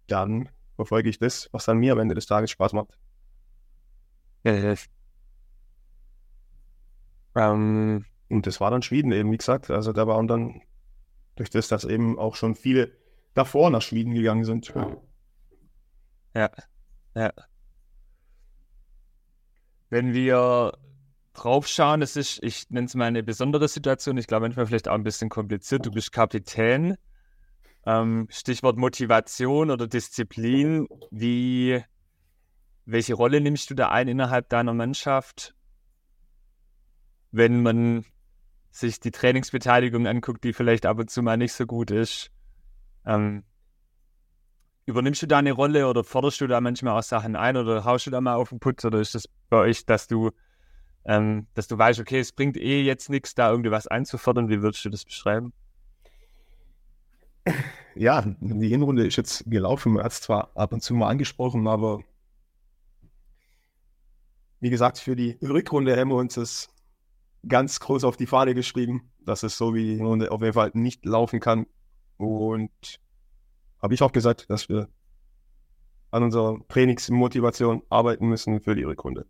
[0.06, 2.98] Dann verfolge ich das, was dann mir am Ende des Tages Spaß macht.
[4.44, 4.74] Ja, ja.
[7.36, 9.70] Ähm, und das war dann Schweden eben, wie gesagt.
[9.70, 10.62] Also da waren dann
[11.36, 12.90] durch das, dass eben auch schon viele
[13.34, 14.72] davor nach Schweden gegangen sind.
[16.34, 16.50] Ja,
[17.14, 17.32] ja.
[19.90, 20.72] Wenn wir
[21.34, 24.16] draufschauen, das ist, ich nenne es mal eine besondere Situation.
[24.16, 25.86] Ich glaube, manchmal vielleicht auch ein bisschen kompliziert.
[25.86, 26.96] Du bist Kapitän.
[27.84, 30.88] Ähm, Stichwort Motivation oder Disziplin.
[31.10, 31.82] Wie,
[32.84, 35.55] welche Rolle nimmst du da ein innerhalb deiner Mannschaft?
[37.36, 38.04] Wenn man
[38.70, 42.30] sich die Trainingsbeteiligung anguckt, die vielleicht ab und zu mal nicht so gut ist.
[43.06, 43.44] Ähm,
[44.86, 48.06] übernimmst du da eine Rolle oder forderst du da manchmal auch Sachen ein oder haust
[48.06, 50.30] du da mal auf den Putz oder ist das bei euch, dass du,
[51.04, 54.48] ähm, dass du weißt, okay, es bringt eh jetzt nichts, da irgendwie was einzufordern?
[54.48, 55.52] Wie würdest du das beschreiben?
[57.94, 59.94] Ja, die Hinrunde ist jetzt gelaufen.
[59.94, 62.00] Man hat es zwar ab und zu mal angesprochen, aber
[64.60, 66.68] wie gesagt, für die Rückrunde haben wir uns das
[67.48, 71.40] ganz groß auf die Fahne geschrieben, dass es so wie auf jeden Fall nicht laufen
[71.40, 71.66] kann.
[72.16, 73.00] Und
[73.82, 74.88] habe ich auch gesagt, dass wir
[76.10, 79.26] an unserer Trainingsmotivation arbeiten müssen für die Rückrunde.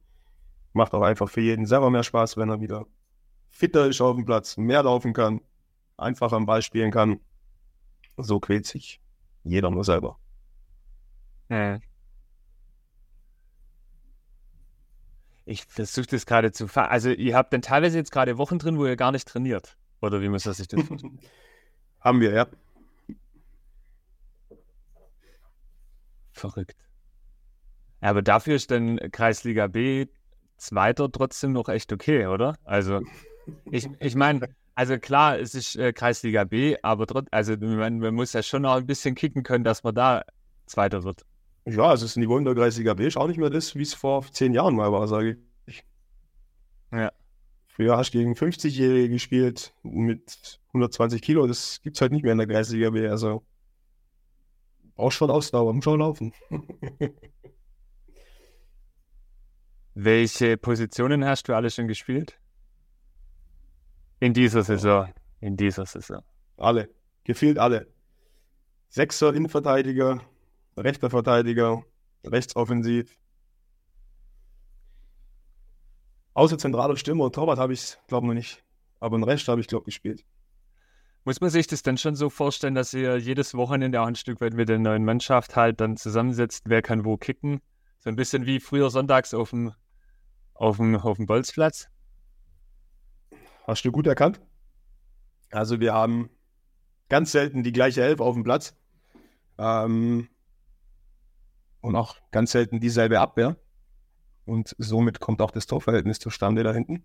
[0.72, 2.86] Macht auch einfach für jeden selber mehr Spaß, wenn er wieder
[3.48, 5.40] fitter ist auf dem Platz, mehr laufen kann,
[5.96, 7.20] einfacher am Ball spielen kann.
[8.18, 9.00] So quält sich
[9.42, 10.18] jeder nur selber.
[11.48, 11.80] Ja.
[15.46, 16.90] Ich versuche das gerade zu fahren.
[16.90, 19.76] Also, ihr habt dann teilweise jetzt gerade Wochen drin, wo ihr gar nicht trainiert.
[20.02, 21.20] Oder wie muss man sich das vorstellen?
[22.00, 22.46] Haben wir, ja.
[26.32, 26.76] Verrückt.
[28.00, 30.06] Aber dafür ist dann Kreisliga B
[30.58, 32.56] Zweiter trotzdem noch echt okay, oder?
[32.64, 33.00] Also,
[33.70, 38.14] ich, ich meine, also klar, es ist äh, Kreisliga B, aber trotzdem, also man, man
[38.14, 40.24] muss ja schon auch ein bisschen kicken können, dass man da
[40.66, 41.24] Zweiter wird.
[41.66, 43.92] Ja, also das Niveau in der Kreisliga B ist auch nicht mehr das, wie es
[43.92, 45.84] vor zehn Jahren mal war, sage ich.
[46.92, 47.10] Ja.
[47.66, 52.32] Früher hast du gegen 50-Jährige gespielt mit 120 Kilo, das gibt es halt nicht mehr
[52.32, 53.08] in der Kreisliga B.
[53.08, 53.44] Also
[54.94, 56.32] brauchst schon Ausdauer, muss schon laufen.
[59.94, 62.38] Welche Positionen hast du alle schon gespielt?
[64.20, 65.12] In dieser Saison.
[65.40, 66.22] In dieser Saison.
[66.56, 66.88] Alle.
[67.24, 67.88] Gefühlt alle.
[68.88, 70.20] Sechser Innenverteidiger,
[70.76, 71.84] rechter Verteidiger,
[72.24, 73.18] rechtsoffensiv.
[76.34, 78.64] Außer zentraler Stürmer und Torwart habe ich es, glaube ich, noch nicht.
[79.00, 80.24] Aber den Rest habe ich, glaube ich, gespielt.
[81.24, 84.40] Muss man sich das dann schon so vorstellen, dass ihr jedes Wochenende auch ein Stück
[84.40, 87.60] weit mit der neuen Mannschaft halt dann zusammensetzt, wer kann wo kicken?
[87.98, 89.72] So ein bisschen wie früher sonntags auf dem,
[90.54, 91.88] auf dem, auf dem Bolzplatz?
[93.66, 94.40] Hast du gut erkannt?
[95.50, 96.30] Also wir haben
[97.08, 98.76] ganz selten die gleiche Elf auf dem Platz.
[99.58, 100.28] Ähm,
[101.80, 103.56] und auch ganz selten dieselbe Abwehr.
[104.44, 107.04] Und somit kommt auch das Torverhältnis zustande da hinten.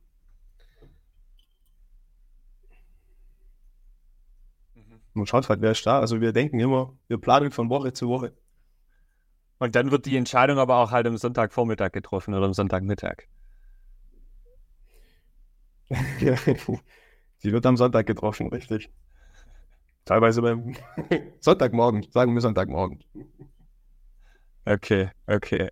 [4.76, 5.02] Mhm.
[5.14, 6.00] Man schaut halt, wer ist da.
[6.00, 8.34] Also wir denken immer, wir planen von Woche zu Woche.
[9.60, 13.28] Und dann wird die Entscheidung aber auch halt am Sonntagvormittag getroffen oder am Sonntagmittag.
[17.44, 18.90] die wird am Sonntag getroffen, richtig.
[20.06, 20.76] Teilweise beim
[21.40, 23.04] Sonntagmorgen, sagen wir Sonntagmorgen.
[24.66, 25.70] Okay, okay.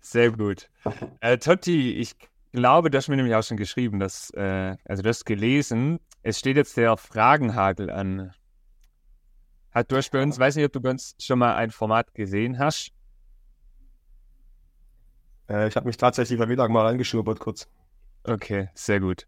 [0.00, 0.70] Sehr gut.
[1.20, 2.14] Äh, Totti, ich
[2.52, 6.38] glaube, du hast mir nämlich auch schon geschrieben, dass, äh, also du hast gelesen, es
[6.38, 8.32] steht jetzt der Fragenhagel an.
[9.72, 12.14] Hat, du hast bei uns, weiß nicht, ob du bei uns schon mal ein Format
[12.14, 12.92] gesehen hast.
[15.48, 17.68] Äh, ich habe mich tatsächlich am Mittag mal reingeschnuppert kurz.
[18.24, 19.26] Okay, sehr gut.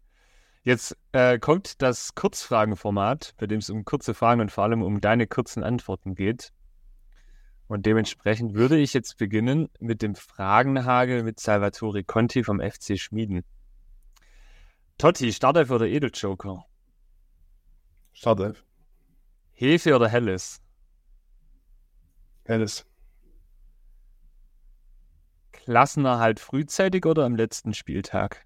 [0.63, 5.01] Jetzt äh, kommt das Kurzfragenformat, bei dem es um kurze Fragen und vor allem um
[5.01, 6.51] deine kurzen Antworten geht.
[7.71, 13.45] Und dementsprechend würde ich jetzt beginnen mit dem Fragenhagel mit Salvatore Conti vom FC Schmieden.
[14.97, 16.65] Totti, Startelf oder Edeljoker?
[18.11, 18.65] Startelf.
[19.53, 20.61] Hefe oder Helles?
[22.43, 22.85] Helles.
[25.53, 28.45] Klassenerhalt frühzeitig oder am letzten Spieltag?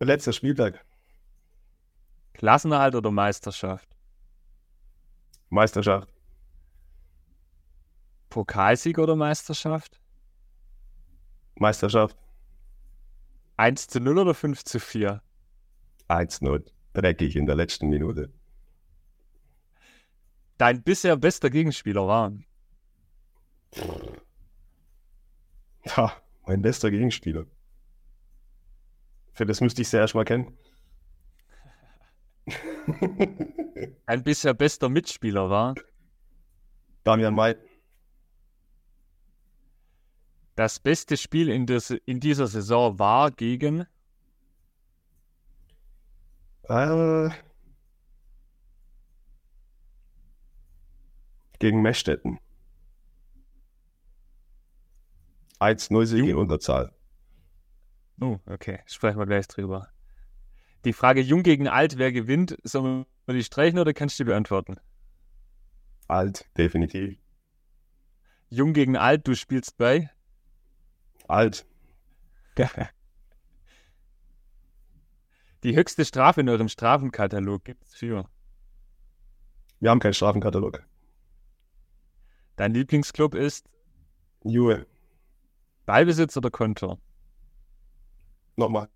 [0.00, 0.84] Der letzte Spieltag.
[2.32, 3.88] Klassenerhalt oder Meisterschaft?
[5.48, 6.11] Meisterschaft.
[8.32, 10.00] Pokalsieg oder Meisterschaft?
[11.56, 12.16] Meisterschaft.
[13.58, 15.20] 1 zu 0 oder 5 zu 4?
[16.08, 16.64] 1-0.
[16.94, 18.32] Dreckig in der letzten Minute.
[20.56, 22.32] Dein bisher bester Gegenspieler war?
[25.84, 26.16] Ja,
[26.46, 27.44] mein bester Gegenspieler.
[29.34, 30.56] Für das müsste ich sehr erstmal kennen.
[34.06, 35.74] Ein bisher bester Mitspieler war?
[37.04, 37.56] Damian May.
[40.54, 43.86] Das beste Spiel in, des, in dieser Saison war gegen?
[46.64, 47.30] Äh,
[51.58, 52.38] gegen Meschstetten.
[55.60, 56.92] 1-0 Sieg in Unterzahl.
[58.20, 58.80] Oh, okay.
[58.86, 59.88] Sprechen wir gleich drüber.
[60.84, 64.30] Die Frage Jung gegen Alt, wer gewinnt, sollen wir die streichen oder kannst du die
[64.30, 64.76] beantworten?
[66.08, 67.16] Alt, definitiv.
[68.50, 70.10] Jung gegen Alt, du spielst bei?
[71.32, 71.66] Alt.
[75.62, 78.28] Die höchste Strafe in eurem Strafenkatalog gibt es für?
[79.80, 80.84] Wir haben keinen Strafenkatalog.
[82.56, 83.66] Dein Lieblingsclub ist
[84.44, 84.86] Juve.
[85.86, 86.98] Ballbesitz oder Konter?
[88.56, 88.90] Nochmal.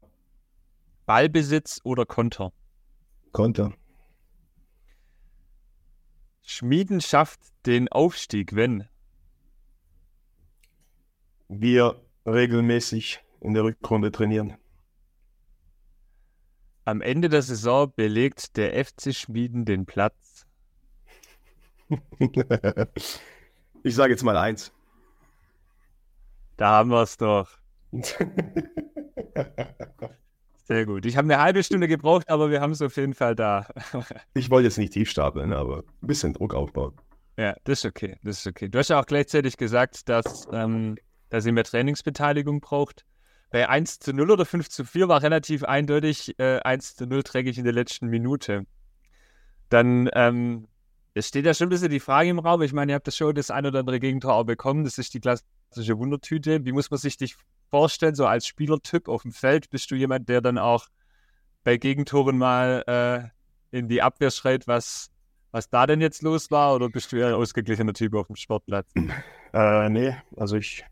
[1.07, 2.53] Ballbesitz oder Konter?
[3.33, 3.73] Konter.
[6.43, 8.87] Schmieden schafft den Aufstieg, wenn
[11.49, 14.57] Wir regelmäßig in der Rückrunde trainieren.
[16.85, 20.47] am Ende der Saison belegt der FC Schmieden den Platz.
[23.83, 24.73] ich sage jetzt mal eins.
[26.57, 27.49] Da haben wir es doch.
[30.65, 31.07] Sehr gut.
[31.07, 33.69] Ich habe eine halbe Stunde gebraucht, aber wir haben es auf jeden Fall da.
[34.35, 36.95] ich wollte jetzt nicht tief stapeln, aber ein bisschen Druck aufbauen.
[37.37, 38.17] Ja, das ist okay.
[38.23, 38.69] Das ist okay.
[38.69, 40.97] Du hast ja auch gleichzeitig gesagt, dass, ähm,
[41.29, 43.05] dass ihr mehr Trainingsbeteiligung braucht.
[43.51, 47.23] Bei 1 zu 0 oder 5 zu 4 war relativ eindeutig, äh, 1 zu 0
[47.23, 48.67] träge ich in der letzten Minute.
[49.69, 50.69] Dann ähm,
[51.17, 52.61] es steht ja schon ein bisschen die Frage im Raum.
[52.61, 54.85] Ich meine, ihr habt das schon das ein oder andere Gegentor auch bekommen.
[54.85, 56.67] Das ist die klassische Wundertüte.
[56.67, 57.37] Wie muss man sich dich
[57.71, 59.71] vorstellen, so als Spielertyp auf dem Feld?
[59.71, 60.89] Bist du jemand, der dann auch
[61.65, 62.85] bei Gegentoren mal
[63.73, 65.11] äh, in die Abwehr schreit, was,
[65.53, 66.75] was da denn jetzt los war?
[66.75, 68.93] Oder bist du eher ein ausgeglichener Typ auf dem Sportplatz?
[69.55, 70.85] Äh, nee, also ich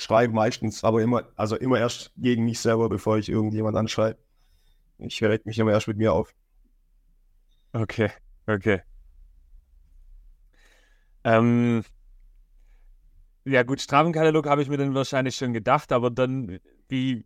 [0.00, 4.18] schreibe meistens, aber immer, also immer erst gegen mich selber, bevor ich irgendjemand anschreibe.
[4.98, 6.34] Ich reg mich immer erst mit mir auf.
[7.72, 8.10] Okay,
[8.46, 8.82] okay.
[11.24, 11.84] Ähm,
[13.44, 17.24] ja gut, Strafenkatalog habe ich mir dann wahrscheinlich schon gedacht, aber dann, wie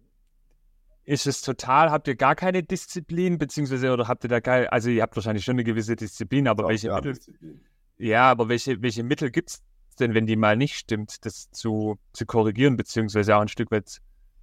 [1.04, 4.88] ist es total, habt ihr gar keine Disziplin, beziehungsweise, oder habt ihr da geil, also
[4.90, 7.60] ihr habt wahrscheinlich schon eine gewisse Disziplin, aber Doch, welche ja, Mittel, Disziplin.
[7.98, 9.62] ja, aber welche, welche Mittel gibt es
[9.96, 14.00] denn, wenn die mal nicht stimmt, das zu, zu korrigieren, beziehungsweise auch ein Stück weit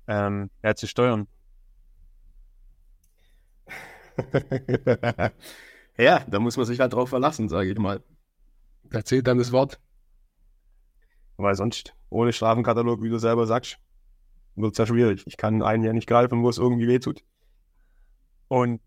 [0.08, 1.28] ähm, ja, zu steuern?
[5.98, 8.04] ja, da muss man sich halt drauf verlassen, sage ich mal.
[8.84, 9.80] Da zählt dann das Wort.
[11.38, 13.80] Weil sonst, ohne Strafenkatalog, wie du selber sagst,
[14.56, 15.24] wird es ja schwierig.
[15.26, 17.24] Ich kann einen ja nicht greifen, wo es irgendwie wehtut.
[18.48, 18.82] Und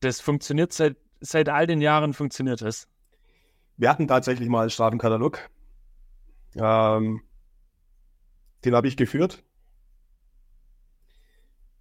[0.00, 2.86] das funktioniert seit, seit all den Jahren, funktioniert es.
[3.76, 5.38] Wir hatten tatsächlich mal einen Strafenkatalog.
[6.56, 7.22] Ähm,
[8.64, 9.42] den habe ich geführt.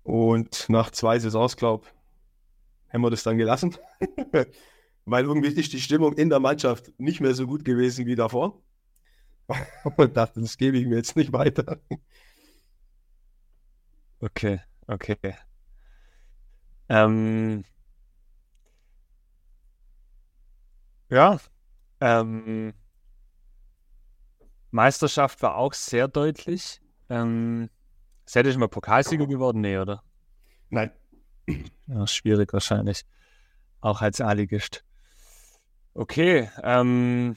[0.03, 1.87] Und nach zwei Saisons, glaube
[2.93, 3.75] haben wir das dann gelassen.
[5.05, 8.61] Weil irgendwie ist die Stimmung in der Mannschaft nicht mehr so gut gewesen wie davor.
[9.97, 11.81] Und dachte, das gebe ich mir jetzt nicht weiter.
[14.19, 15.17] Okay, okay.
[16.87, 17.65] Ähm,
[21.09, 21.39] ja,
[21.99, 22.73] ähm,
[24.73, 26.81] Meisterschaft war auch sehr deutlich.
[27.09, 27.69] Ähm,
[28.25, 29.61] seid ihr schon mal Pokalsieger geworden?
[29.61, 30.03] Nee, oder?
[30.69, 30.91] Nein.
[31.87, 33.05] Ja, schwierig wahrscheinlich.
[33.81, 34.83] Auch als A-Ligist.
[35.93, 37.35] Okay, ähm,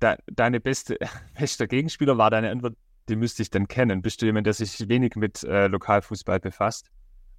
[0.00, 0.98] de deine beste,
[1.38, 2.74] beste Gegenspieler war deine Antwort,
[3.10, 4.00] die müsste ich dann kennen.
[4.00, 6.90] Bist du jemand, der sich wenig mit äh, Lokalfußball befasst?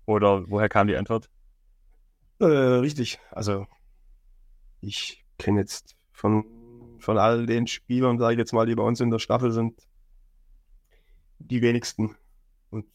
[0.05, 1.27] Oder woher kam die Antwort?
[2.39, 3.19] Äh, richtig.
[3.31, 3.65] Also,
[4.79, 6.45] ich kenne jetzt von,
[6.99, 9.87] von all den Spielern, sage ich jetzt mal, die bei uns in der Staffel sind,
[11.39, 12.15] die wenigsten.
[12.69, 12.85] Und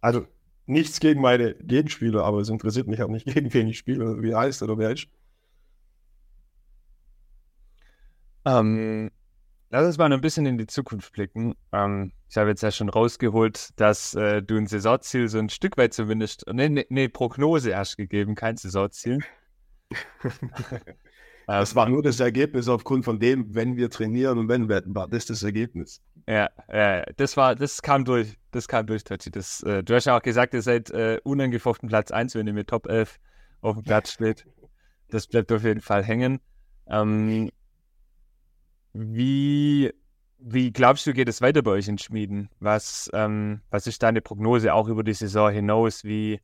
[0.00, 0.26] also
[0.66, 4.30] nichts gegen meine Gegenspieler, aber es interessiert mich auch nicht, gegen wen ich spiele, wie
[4.30, 5.08] er heißt oder wer ist.
[8.44, 9.10] Ähm,
[9.70, 11.54] lass uns mal noch ein bisschen in die Zukunft blicken.
[11.72, 15.76] Ähm, ich habe jetzt ja schon rausgeholt, dass äh, du ein Saisonziel so ein Stück
[15.76, 19.20] weit zumindest, ne, ne, ne Prognose erst gegeben, kein Saisonziel.
[21.46, 25.06] Das war nur das Ergebnis aufgrund von dem, wenn wir trainieren und wenn Wetten war.
[25.06, 26.02] Das ist das Ergebnis.
[26.28, 28.36] Ja, ja, das war, das kam durch.
[28.50, 29.30] das kam durch, Totti.
[29.30, 32.52] Das, äh, du hast ja auch gesagt, ihr seid äh, unangefochten Platz 1, wenn ihr
[32.52, 33.20] mit Top 11
[33.60, 34.44] auf dem Platz steht.
[35.08, 36.40] Das bleibt auf jeden Fall hängen.
[36.88, 37.50] Ähm,
[38.92, 39.92] wie,
[40.38, 42.48] wie glaubst du, geht es weiter bei euch in Schmieden?
[42.58, 46.02] Was, ähm, was ist deine Prognose auch über die Saison hinaus?
[46.02, 46.40] Wie,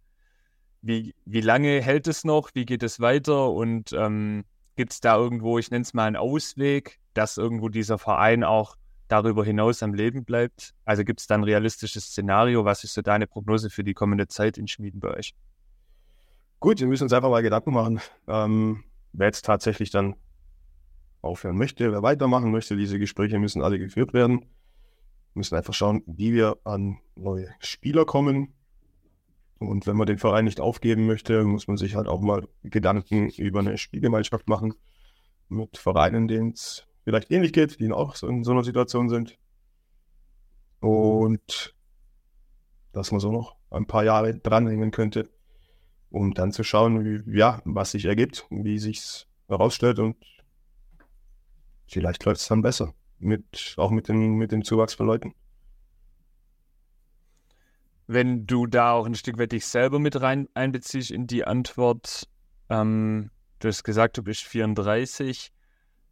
[0.80, 2.50] wie, wie lange hält es noch?
[2.54, 3.50] Wie geht es weiter?
[3.50, 4.44] Und ähm,
[4.76, 8.76] gibt es da irgendwo, ich nenne es mal einen Ausweg, dass irgendwo dieser Verein auch
[9.08, 10.74] darüber hinaus am Leben bleibt?
[10.84, 12.64] Also gibt es da ein realistisches Szenario?
[12.64, 15.34] Was ist so deine Prognose für die kommende Zeit in Schmieden bei euch?
[16.60, 20.14] Gut, wir müssen uns einfach mal Gedanken machen, ähm, wer jetzt tatsächlich dann
[21.20, 22.76] aufhören möchte, wer weitermachen möchte.
[22.76, 24.40] Diese Gespräche müssen alle geführt werden.
[24.40, 28.54] Wir müssen einfach schauen, wie wir an neue Spieler kommen.
[29.66, 33.28] Und wenn man den Verein nicht aufgeben möchte, muss man sich halt auch mal Gedanken
[33.30, 34.74] über eine Spielgemeinschaft machen
[35.48, 39.38] mit Vereinen, denen es vielleicht ähnlich geht, die auch in so einer Situation sind.
[40.80, 41.74] Und
[42.92, 45.30] dass man so noch ein paar Jahre dranhängen könnte,
[46.10, 50.16] um dann zu schauen, wie, ja, was sich ergibt, wie sich herausstellt und
[51.86, 52.94] vielleicht läuft es dann besser.
[53.18, 55.34] Mit, auch mit dem, mit dem Zuwachs von Leuten.
[58.06, 62.28] Wenn du da auch ein Stück weit dich selber mit rein einbeziehst in die Antwort,
[62.68, 63.30] ähm,
[63.60, 65.52] du hast gesagt, du bist 34.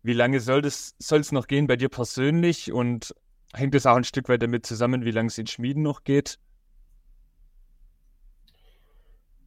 [0.03, 3.15] Wie lange soll es noch gehen bei dir persönlich und
[3.53, 6.39] hängt es auch ein Stück weit damit zusammen, wie lange es in Schmieden noch geht?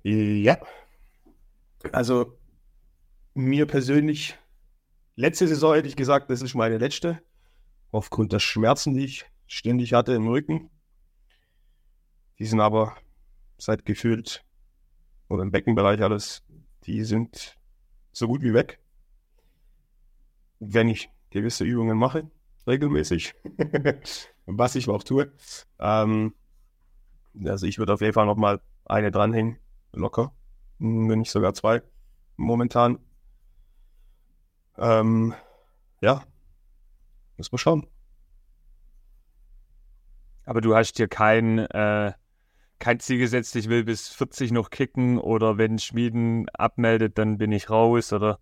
[0.03, 0.57] Ja.
[1.91, 2.37] Also
[3.33, 4.37] mir persönlich
[5.15, 7.21] Letzte Saison hätte ich gesagt, das ist meine letzte.
[7.91, 10.71] Aufgrund der Schmerzen, die ich ständig hatte im Rücken.
[12.43, 12.97] Die sind aber
[13.57, 14.43] seit gefühlt
[15.29, 16.43] oder im Beckenbereich alles,
[16.83, 17.57] die sind
[18.11, 18.81] so gut wie weg.
[20.59, 22.29] Wenn ich gewisse Übungen mache,
[22.67, 23.33] regelmäßig,
[24.45, 25.31] was ich auch tue.
[25.79, 26.33] Ähm,
[27.45, 29.57] also ich würde auf jeden Fall nochmal eine dranhängen,
[29.93, 30.35] locker,
[30.79, 31.81] wenn nicht sogar zwei
[32.35, 32.99] momentan.
[34.77, 35.33] Ähm,
[36.01, 36.25] ja,
[37.37, 37.87] muss man schauen.
[40.43, 42.11] Aber du hast dir kein, äh,
[42.83, 47.53] kein Ziel gesetzt, ich will bis 40 noch kicken oder wenn Schmieden abmeldet, dann bin
[47.53, 48.39] ich raus oder?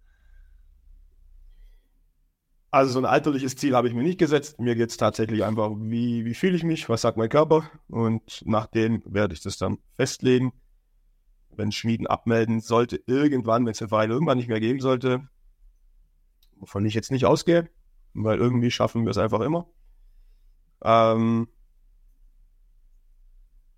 [2.71, 4.59] Also so ein alterliches Ziel habe ich mir nicht gesetzt.
[4.59, 8.41] Mir geht es tatsächlich einfach, wie, wie fühle ich mich, was sagt mein Körper und
[8.43, 10.53] nach dem werde ich das dann festlegen.
[11.51, 15.27] Wenn Schmieden abmelden sollte, irgendwann, wenn es den Verein irgendwann nicht mehr geben sollte,
[16.55, 17.69] wovon ich jetzt nicht ausgehe,
[18.15, 19.69] weil irgendwie schaffen wir es einfach immer.
[20.83, 21.47] Ähm,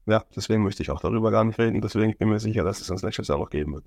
[0.06, 1.82] ja, deswegen möchte ich auch darüber gar nicht reden.
[1.82, 3.86] Deswegen bin ich mir sicher, dass es uns nächstes Jahr noch geben wird.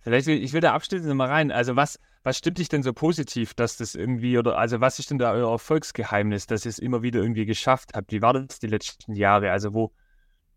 [0.00, 1.50] Vielleicht, ich will da abschließend mal rein.
[1.50, 5.10] Also was, was stimmt dich denn so positiv, dass das irgendwie, oder also was ist
[5.10, 8.12] denn da euer Erfolgsgeheimnis, dass ihr es immer wieder irgendwie geschafft habt?
[8.12, 9.50] Wie war das die letzten Jahre?
[9.50, 9.92] Also wo,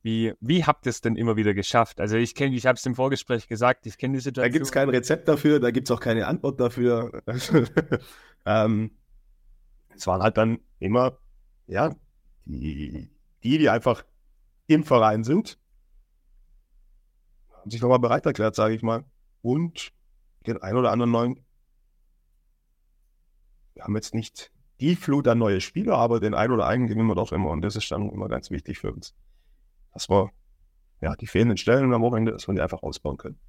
[0.04, 2.00] wie, wie habt ihr es denn immer wieder geschafft?
[2.00, 4.52] Also ich kenne, ich habe es im Vorgespräch gesagt, ich kenne die Situation.
[4.52, 7.24] Da gibt es kein Rezept dafür, da gibt es auch keine Antwort dafür.
[8.46, 8.92] ähm,
[9.96, 11.18] es waren halt dann immer,
[11.66, 11.96] ja,
[12.46, 13.10] die,
[13.44, 14.04] die, die einfach
[14.68, 15.58] im Verein sind,
[17.54, 19.04] haben sich nochmal bereit erklärt, sage ich mal.
[19.42, 19.92] Und
[20.46, 21.46] den ein oder anderen neuen.
[23.74, 27.08] Wir haben jetzt nicht die Flut an neue Spieler, aber den ein oder einen gewinnen
[27.08, 27.50] wir doch immer.
[27.50, 29.14] Und das ist dann immer ganz wichtig für uns
[29.94, 30.32] dass wir
[31.02, 33.40] ja, die fehlenden Stellen am Wochenende, dass wir die einfach ausbauen können.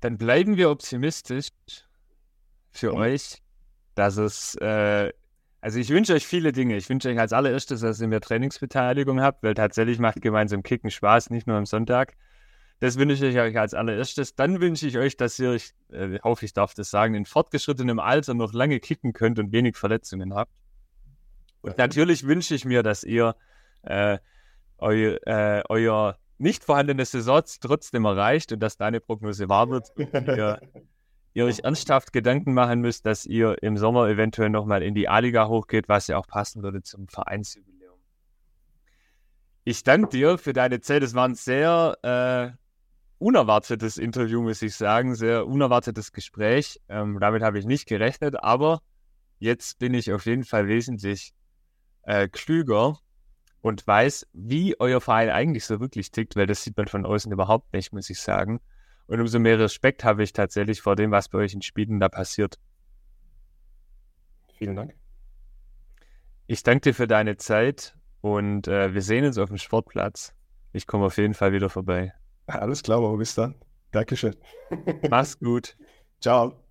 [0.00, 1.48] Dann bleiben wir optimistisch
[2.70, 2.98] für ja.
[2.98, 3.42] euch,
[3.94, 5.12] dass es, äh,
[5.60, 6.76] also ich wünsche euch viele Dinge.
[6.76, 10.90] Ich wünsche euch als allererstes, dass ihr mehr Trainingsbeteiligung habt, weil tatsächlich macht gemeinsam Kicken
[10.90, 12.14] Spaß, nicht nur am Sonntag.
[12.80, 14.36] Das wünsche ich euch als allererstes.
[14.36, 17.98] Dann wünsche ich euch, dass ihr, ich äh, hoffe, ich darf das sagen, in fortgeschrittenem
[17.98, 20.52] Alter noch lange kicken könnt und wenig Verletzungen habt.
[21.60, 23.34] Und natürlich wünsche ich mir, dass ihr
[23.82, 24.18] äh,
[24.78, 29.88] eu, äh, euer nicht vorhandenes Saison trotzdem erreicht und dass deine Prognose wahr wird.
[29.98, 30.60] ihr,
[31.34, 35.48] ihr euch ernsthaft Gedanken machen müsst, dass ihr im Sommer eventuell nochmal in die A-Liga
[35.48, 37.98] hochgeht, was ja auch passen würde zum Vereinsjubiläum.
[39.64, 41.02] Ich danke dir für deine Zeit.
[41.02, 42.56] Es war ein sehr äh,
[43.18, 45.14] unerwartetes Interview, muss ich sagen.
[45.14, 46.80] Sehr unerwartetes Gespräch.
[46.88, 48.80] Ähm, damit habe ich nicht gerechnet, aber
[49.38, 51.34] jetzt bin ich auf jeden Fall wesentlich
[52.02, 52.98] äh, klüger
[53.60, 57.30] und weiß, wie euer Verein eigentlich so wirklich tickt, weil das sieht man von außen
[57.30, 58.60] überhaupt nicht, muss ich sagen.
[59.08, 62.08] Und umso mehr Respekt habe ich tatsächlich vor dem, was bei euch in Spielen da
[62.08, 62.58] passiert.
[64.58, 64.94] Vielen Dank.
[66.46, 70.34] Ich danke dir für deine Zeit und äh, wir sehen uns auf dem Sportplatz.
[70.72, 72.12] Ich komme auf jeden Fall wieder vorbei.
[72.46, 73.54] Alles klar, aber bis dann.
[73.92, 74.36] Dankeschön.
[75.08, 75.76] Mach's gut.
[76.20, 76.67] Ciao.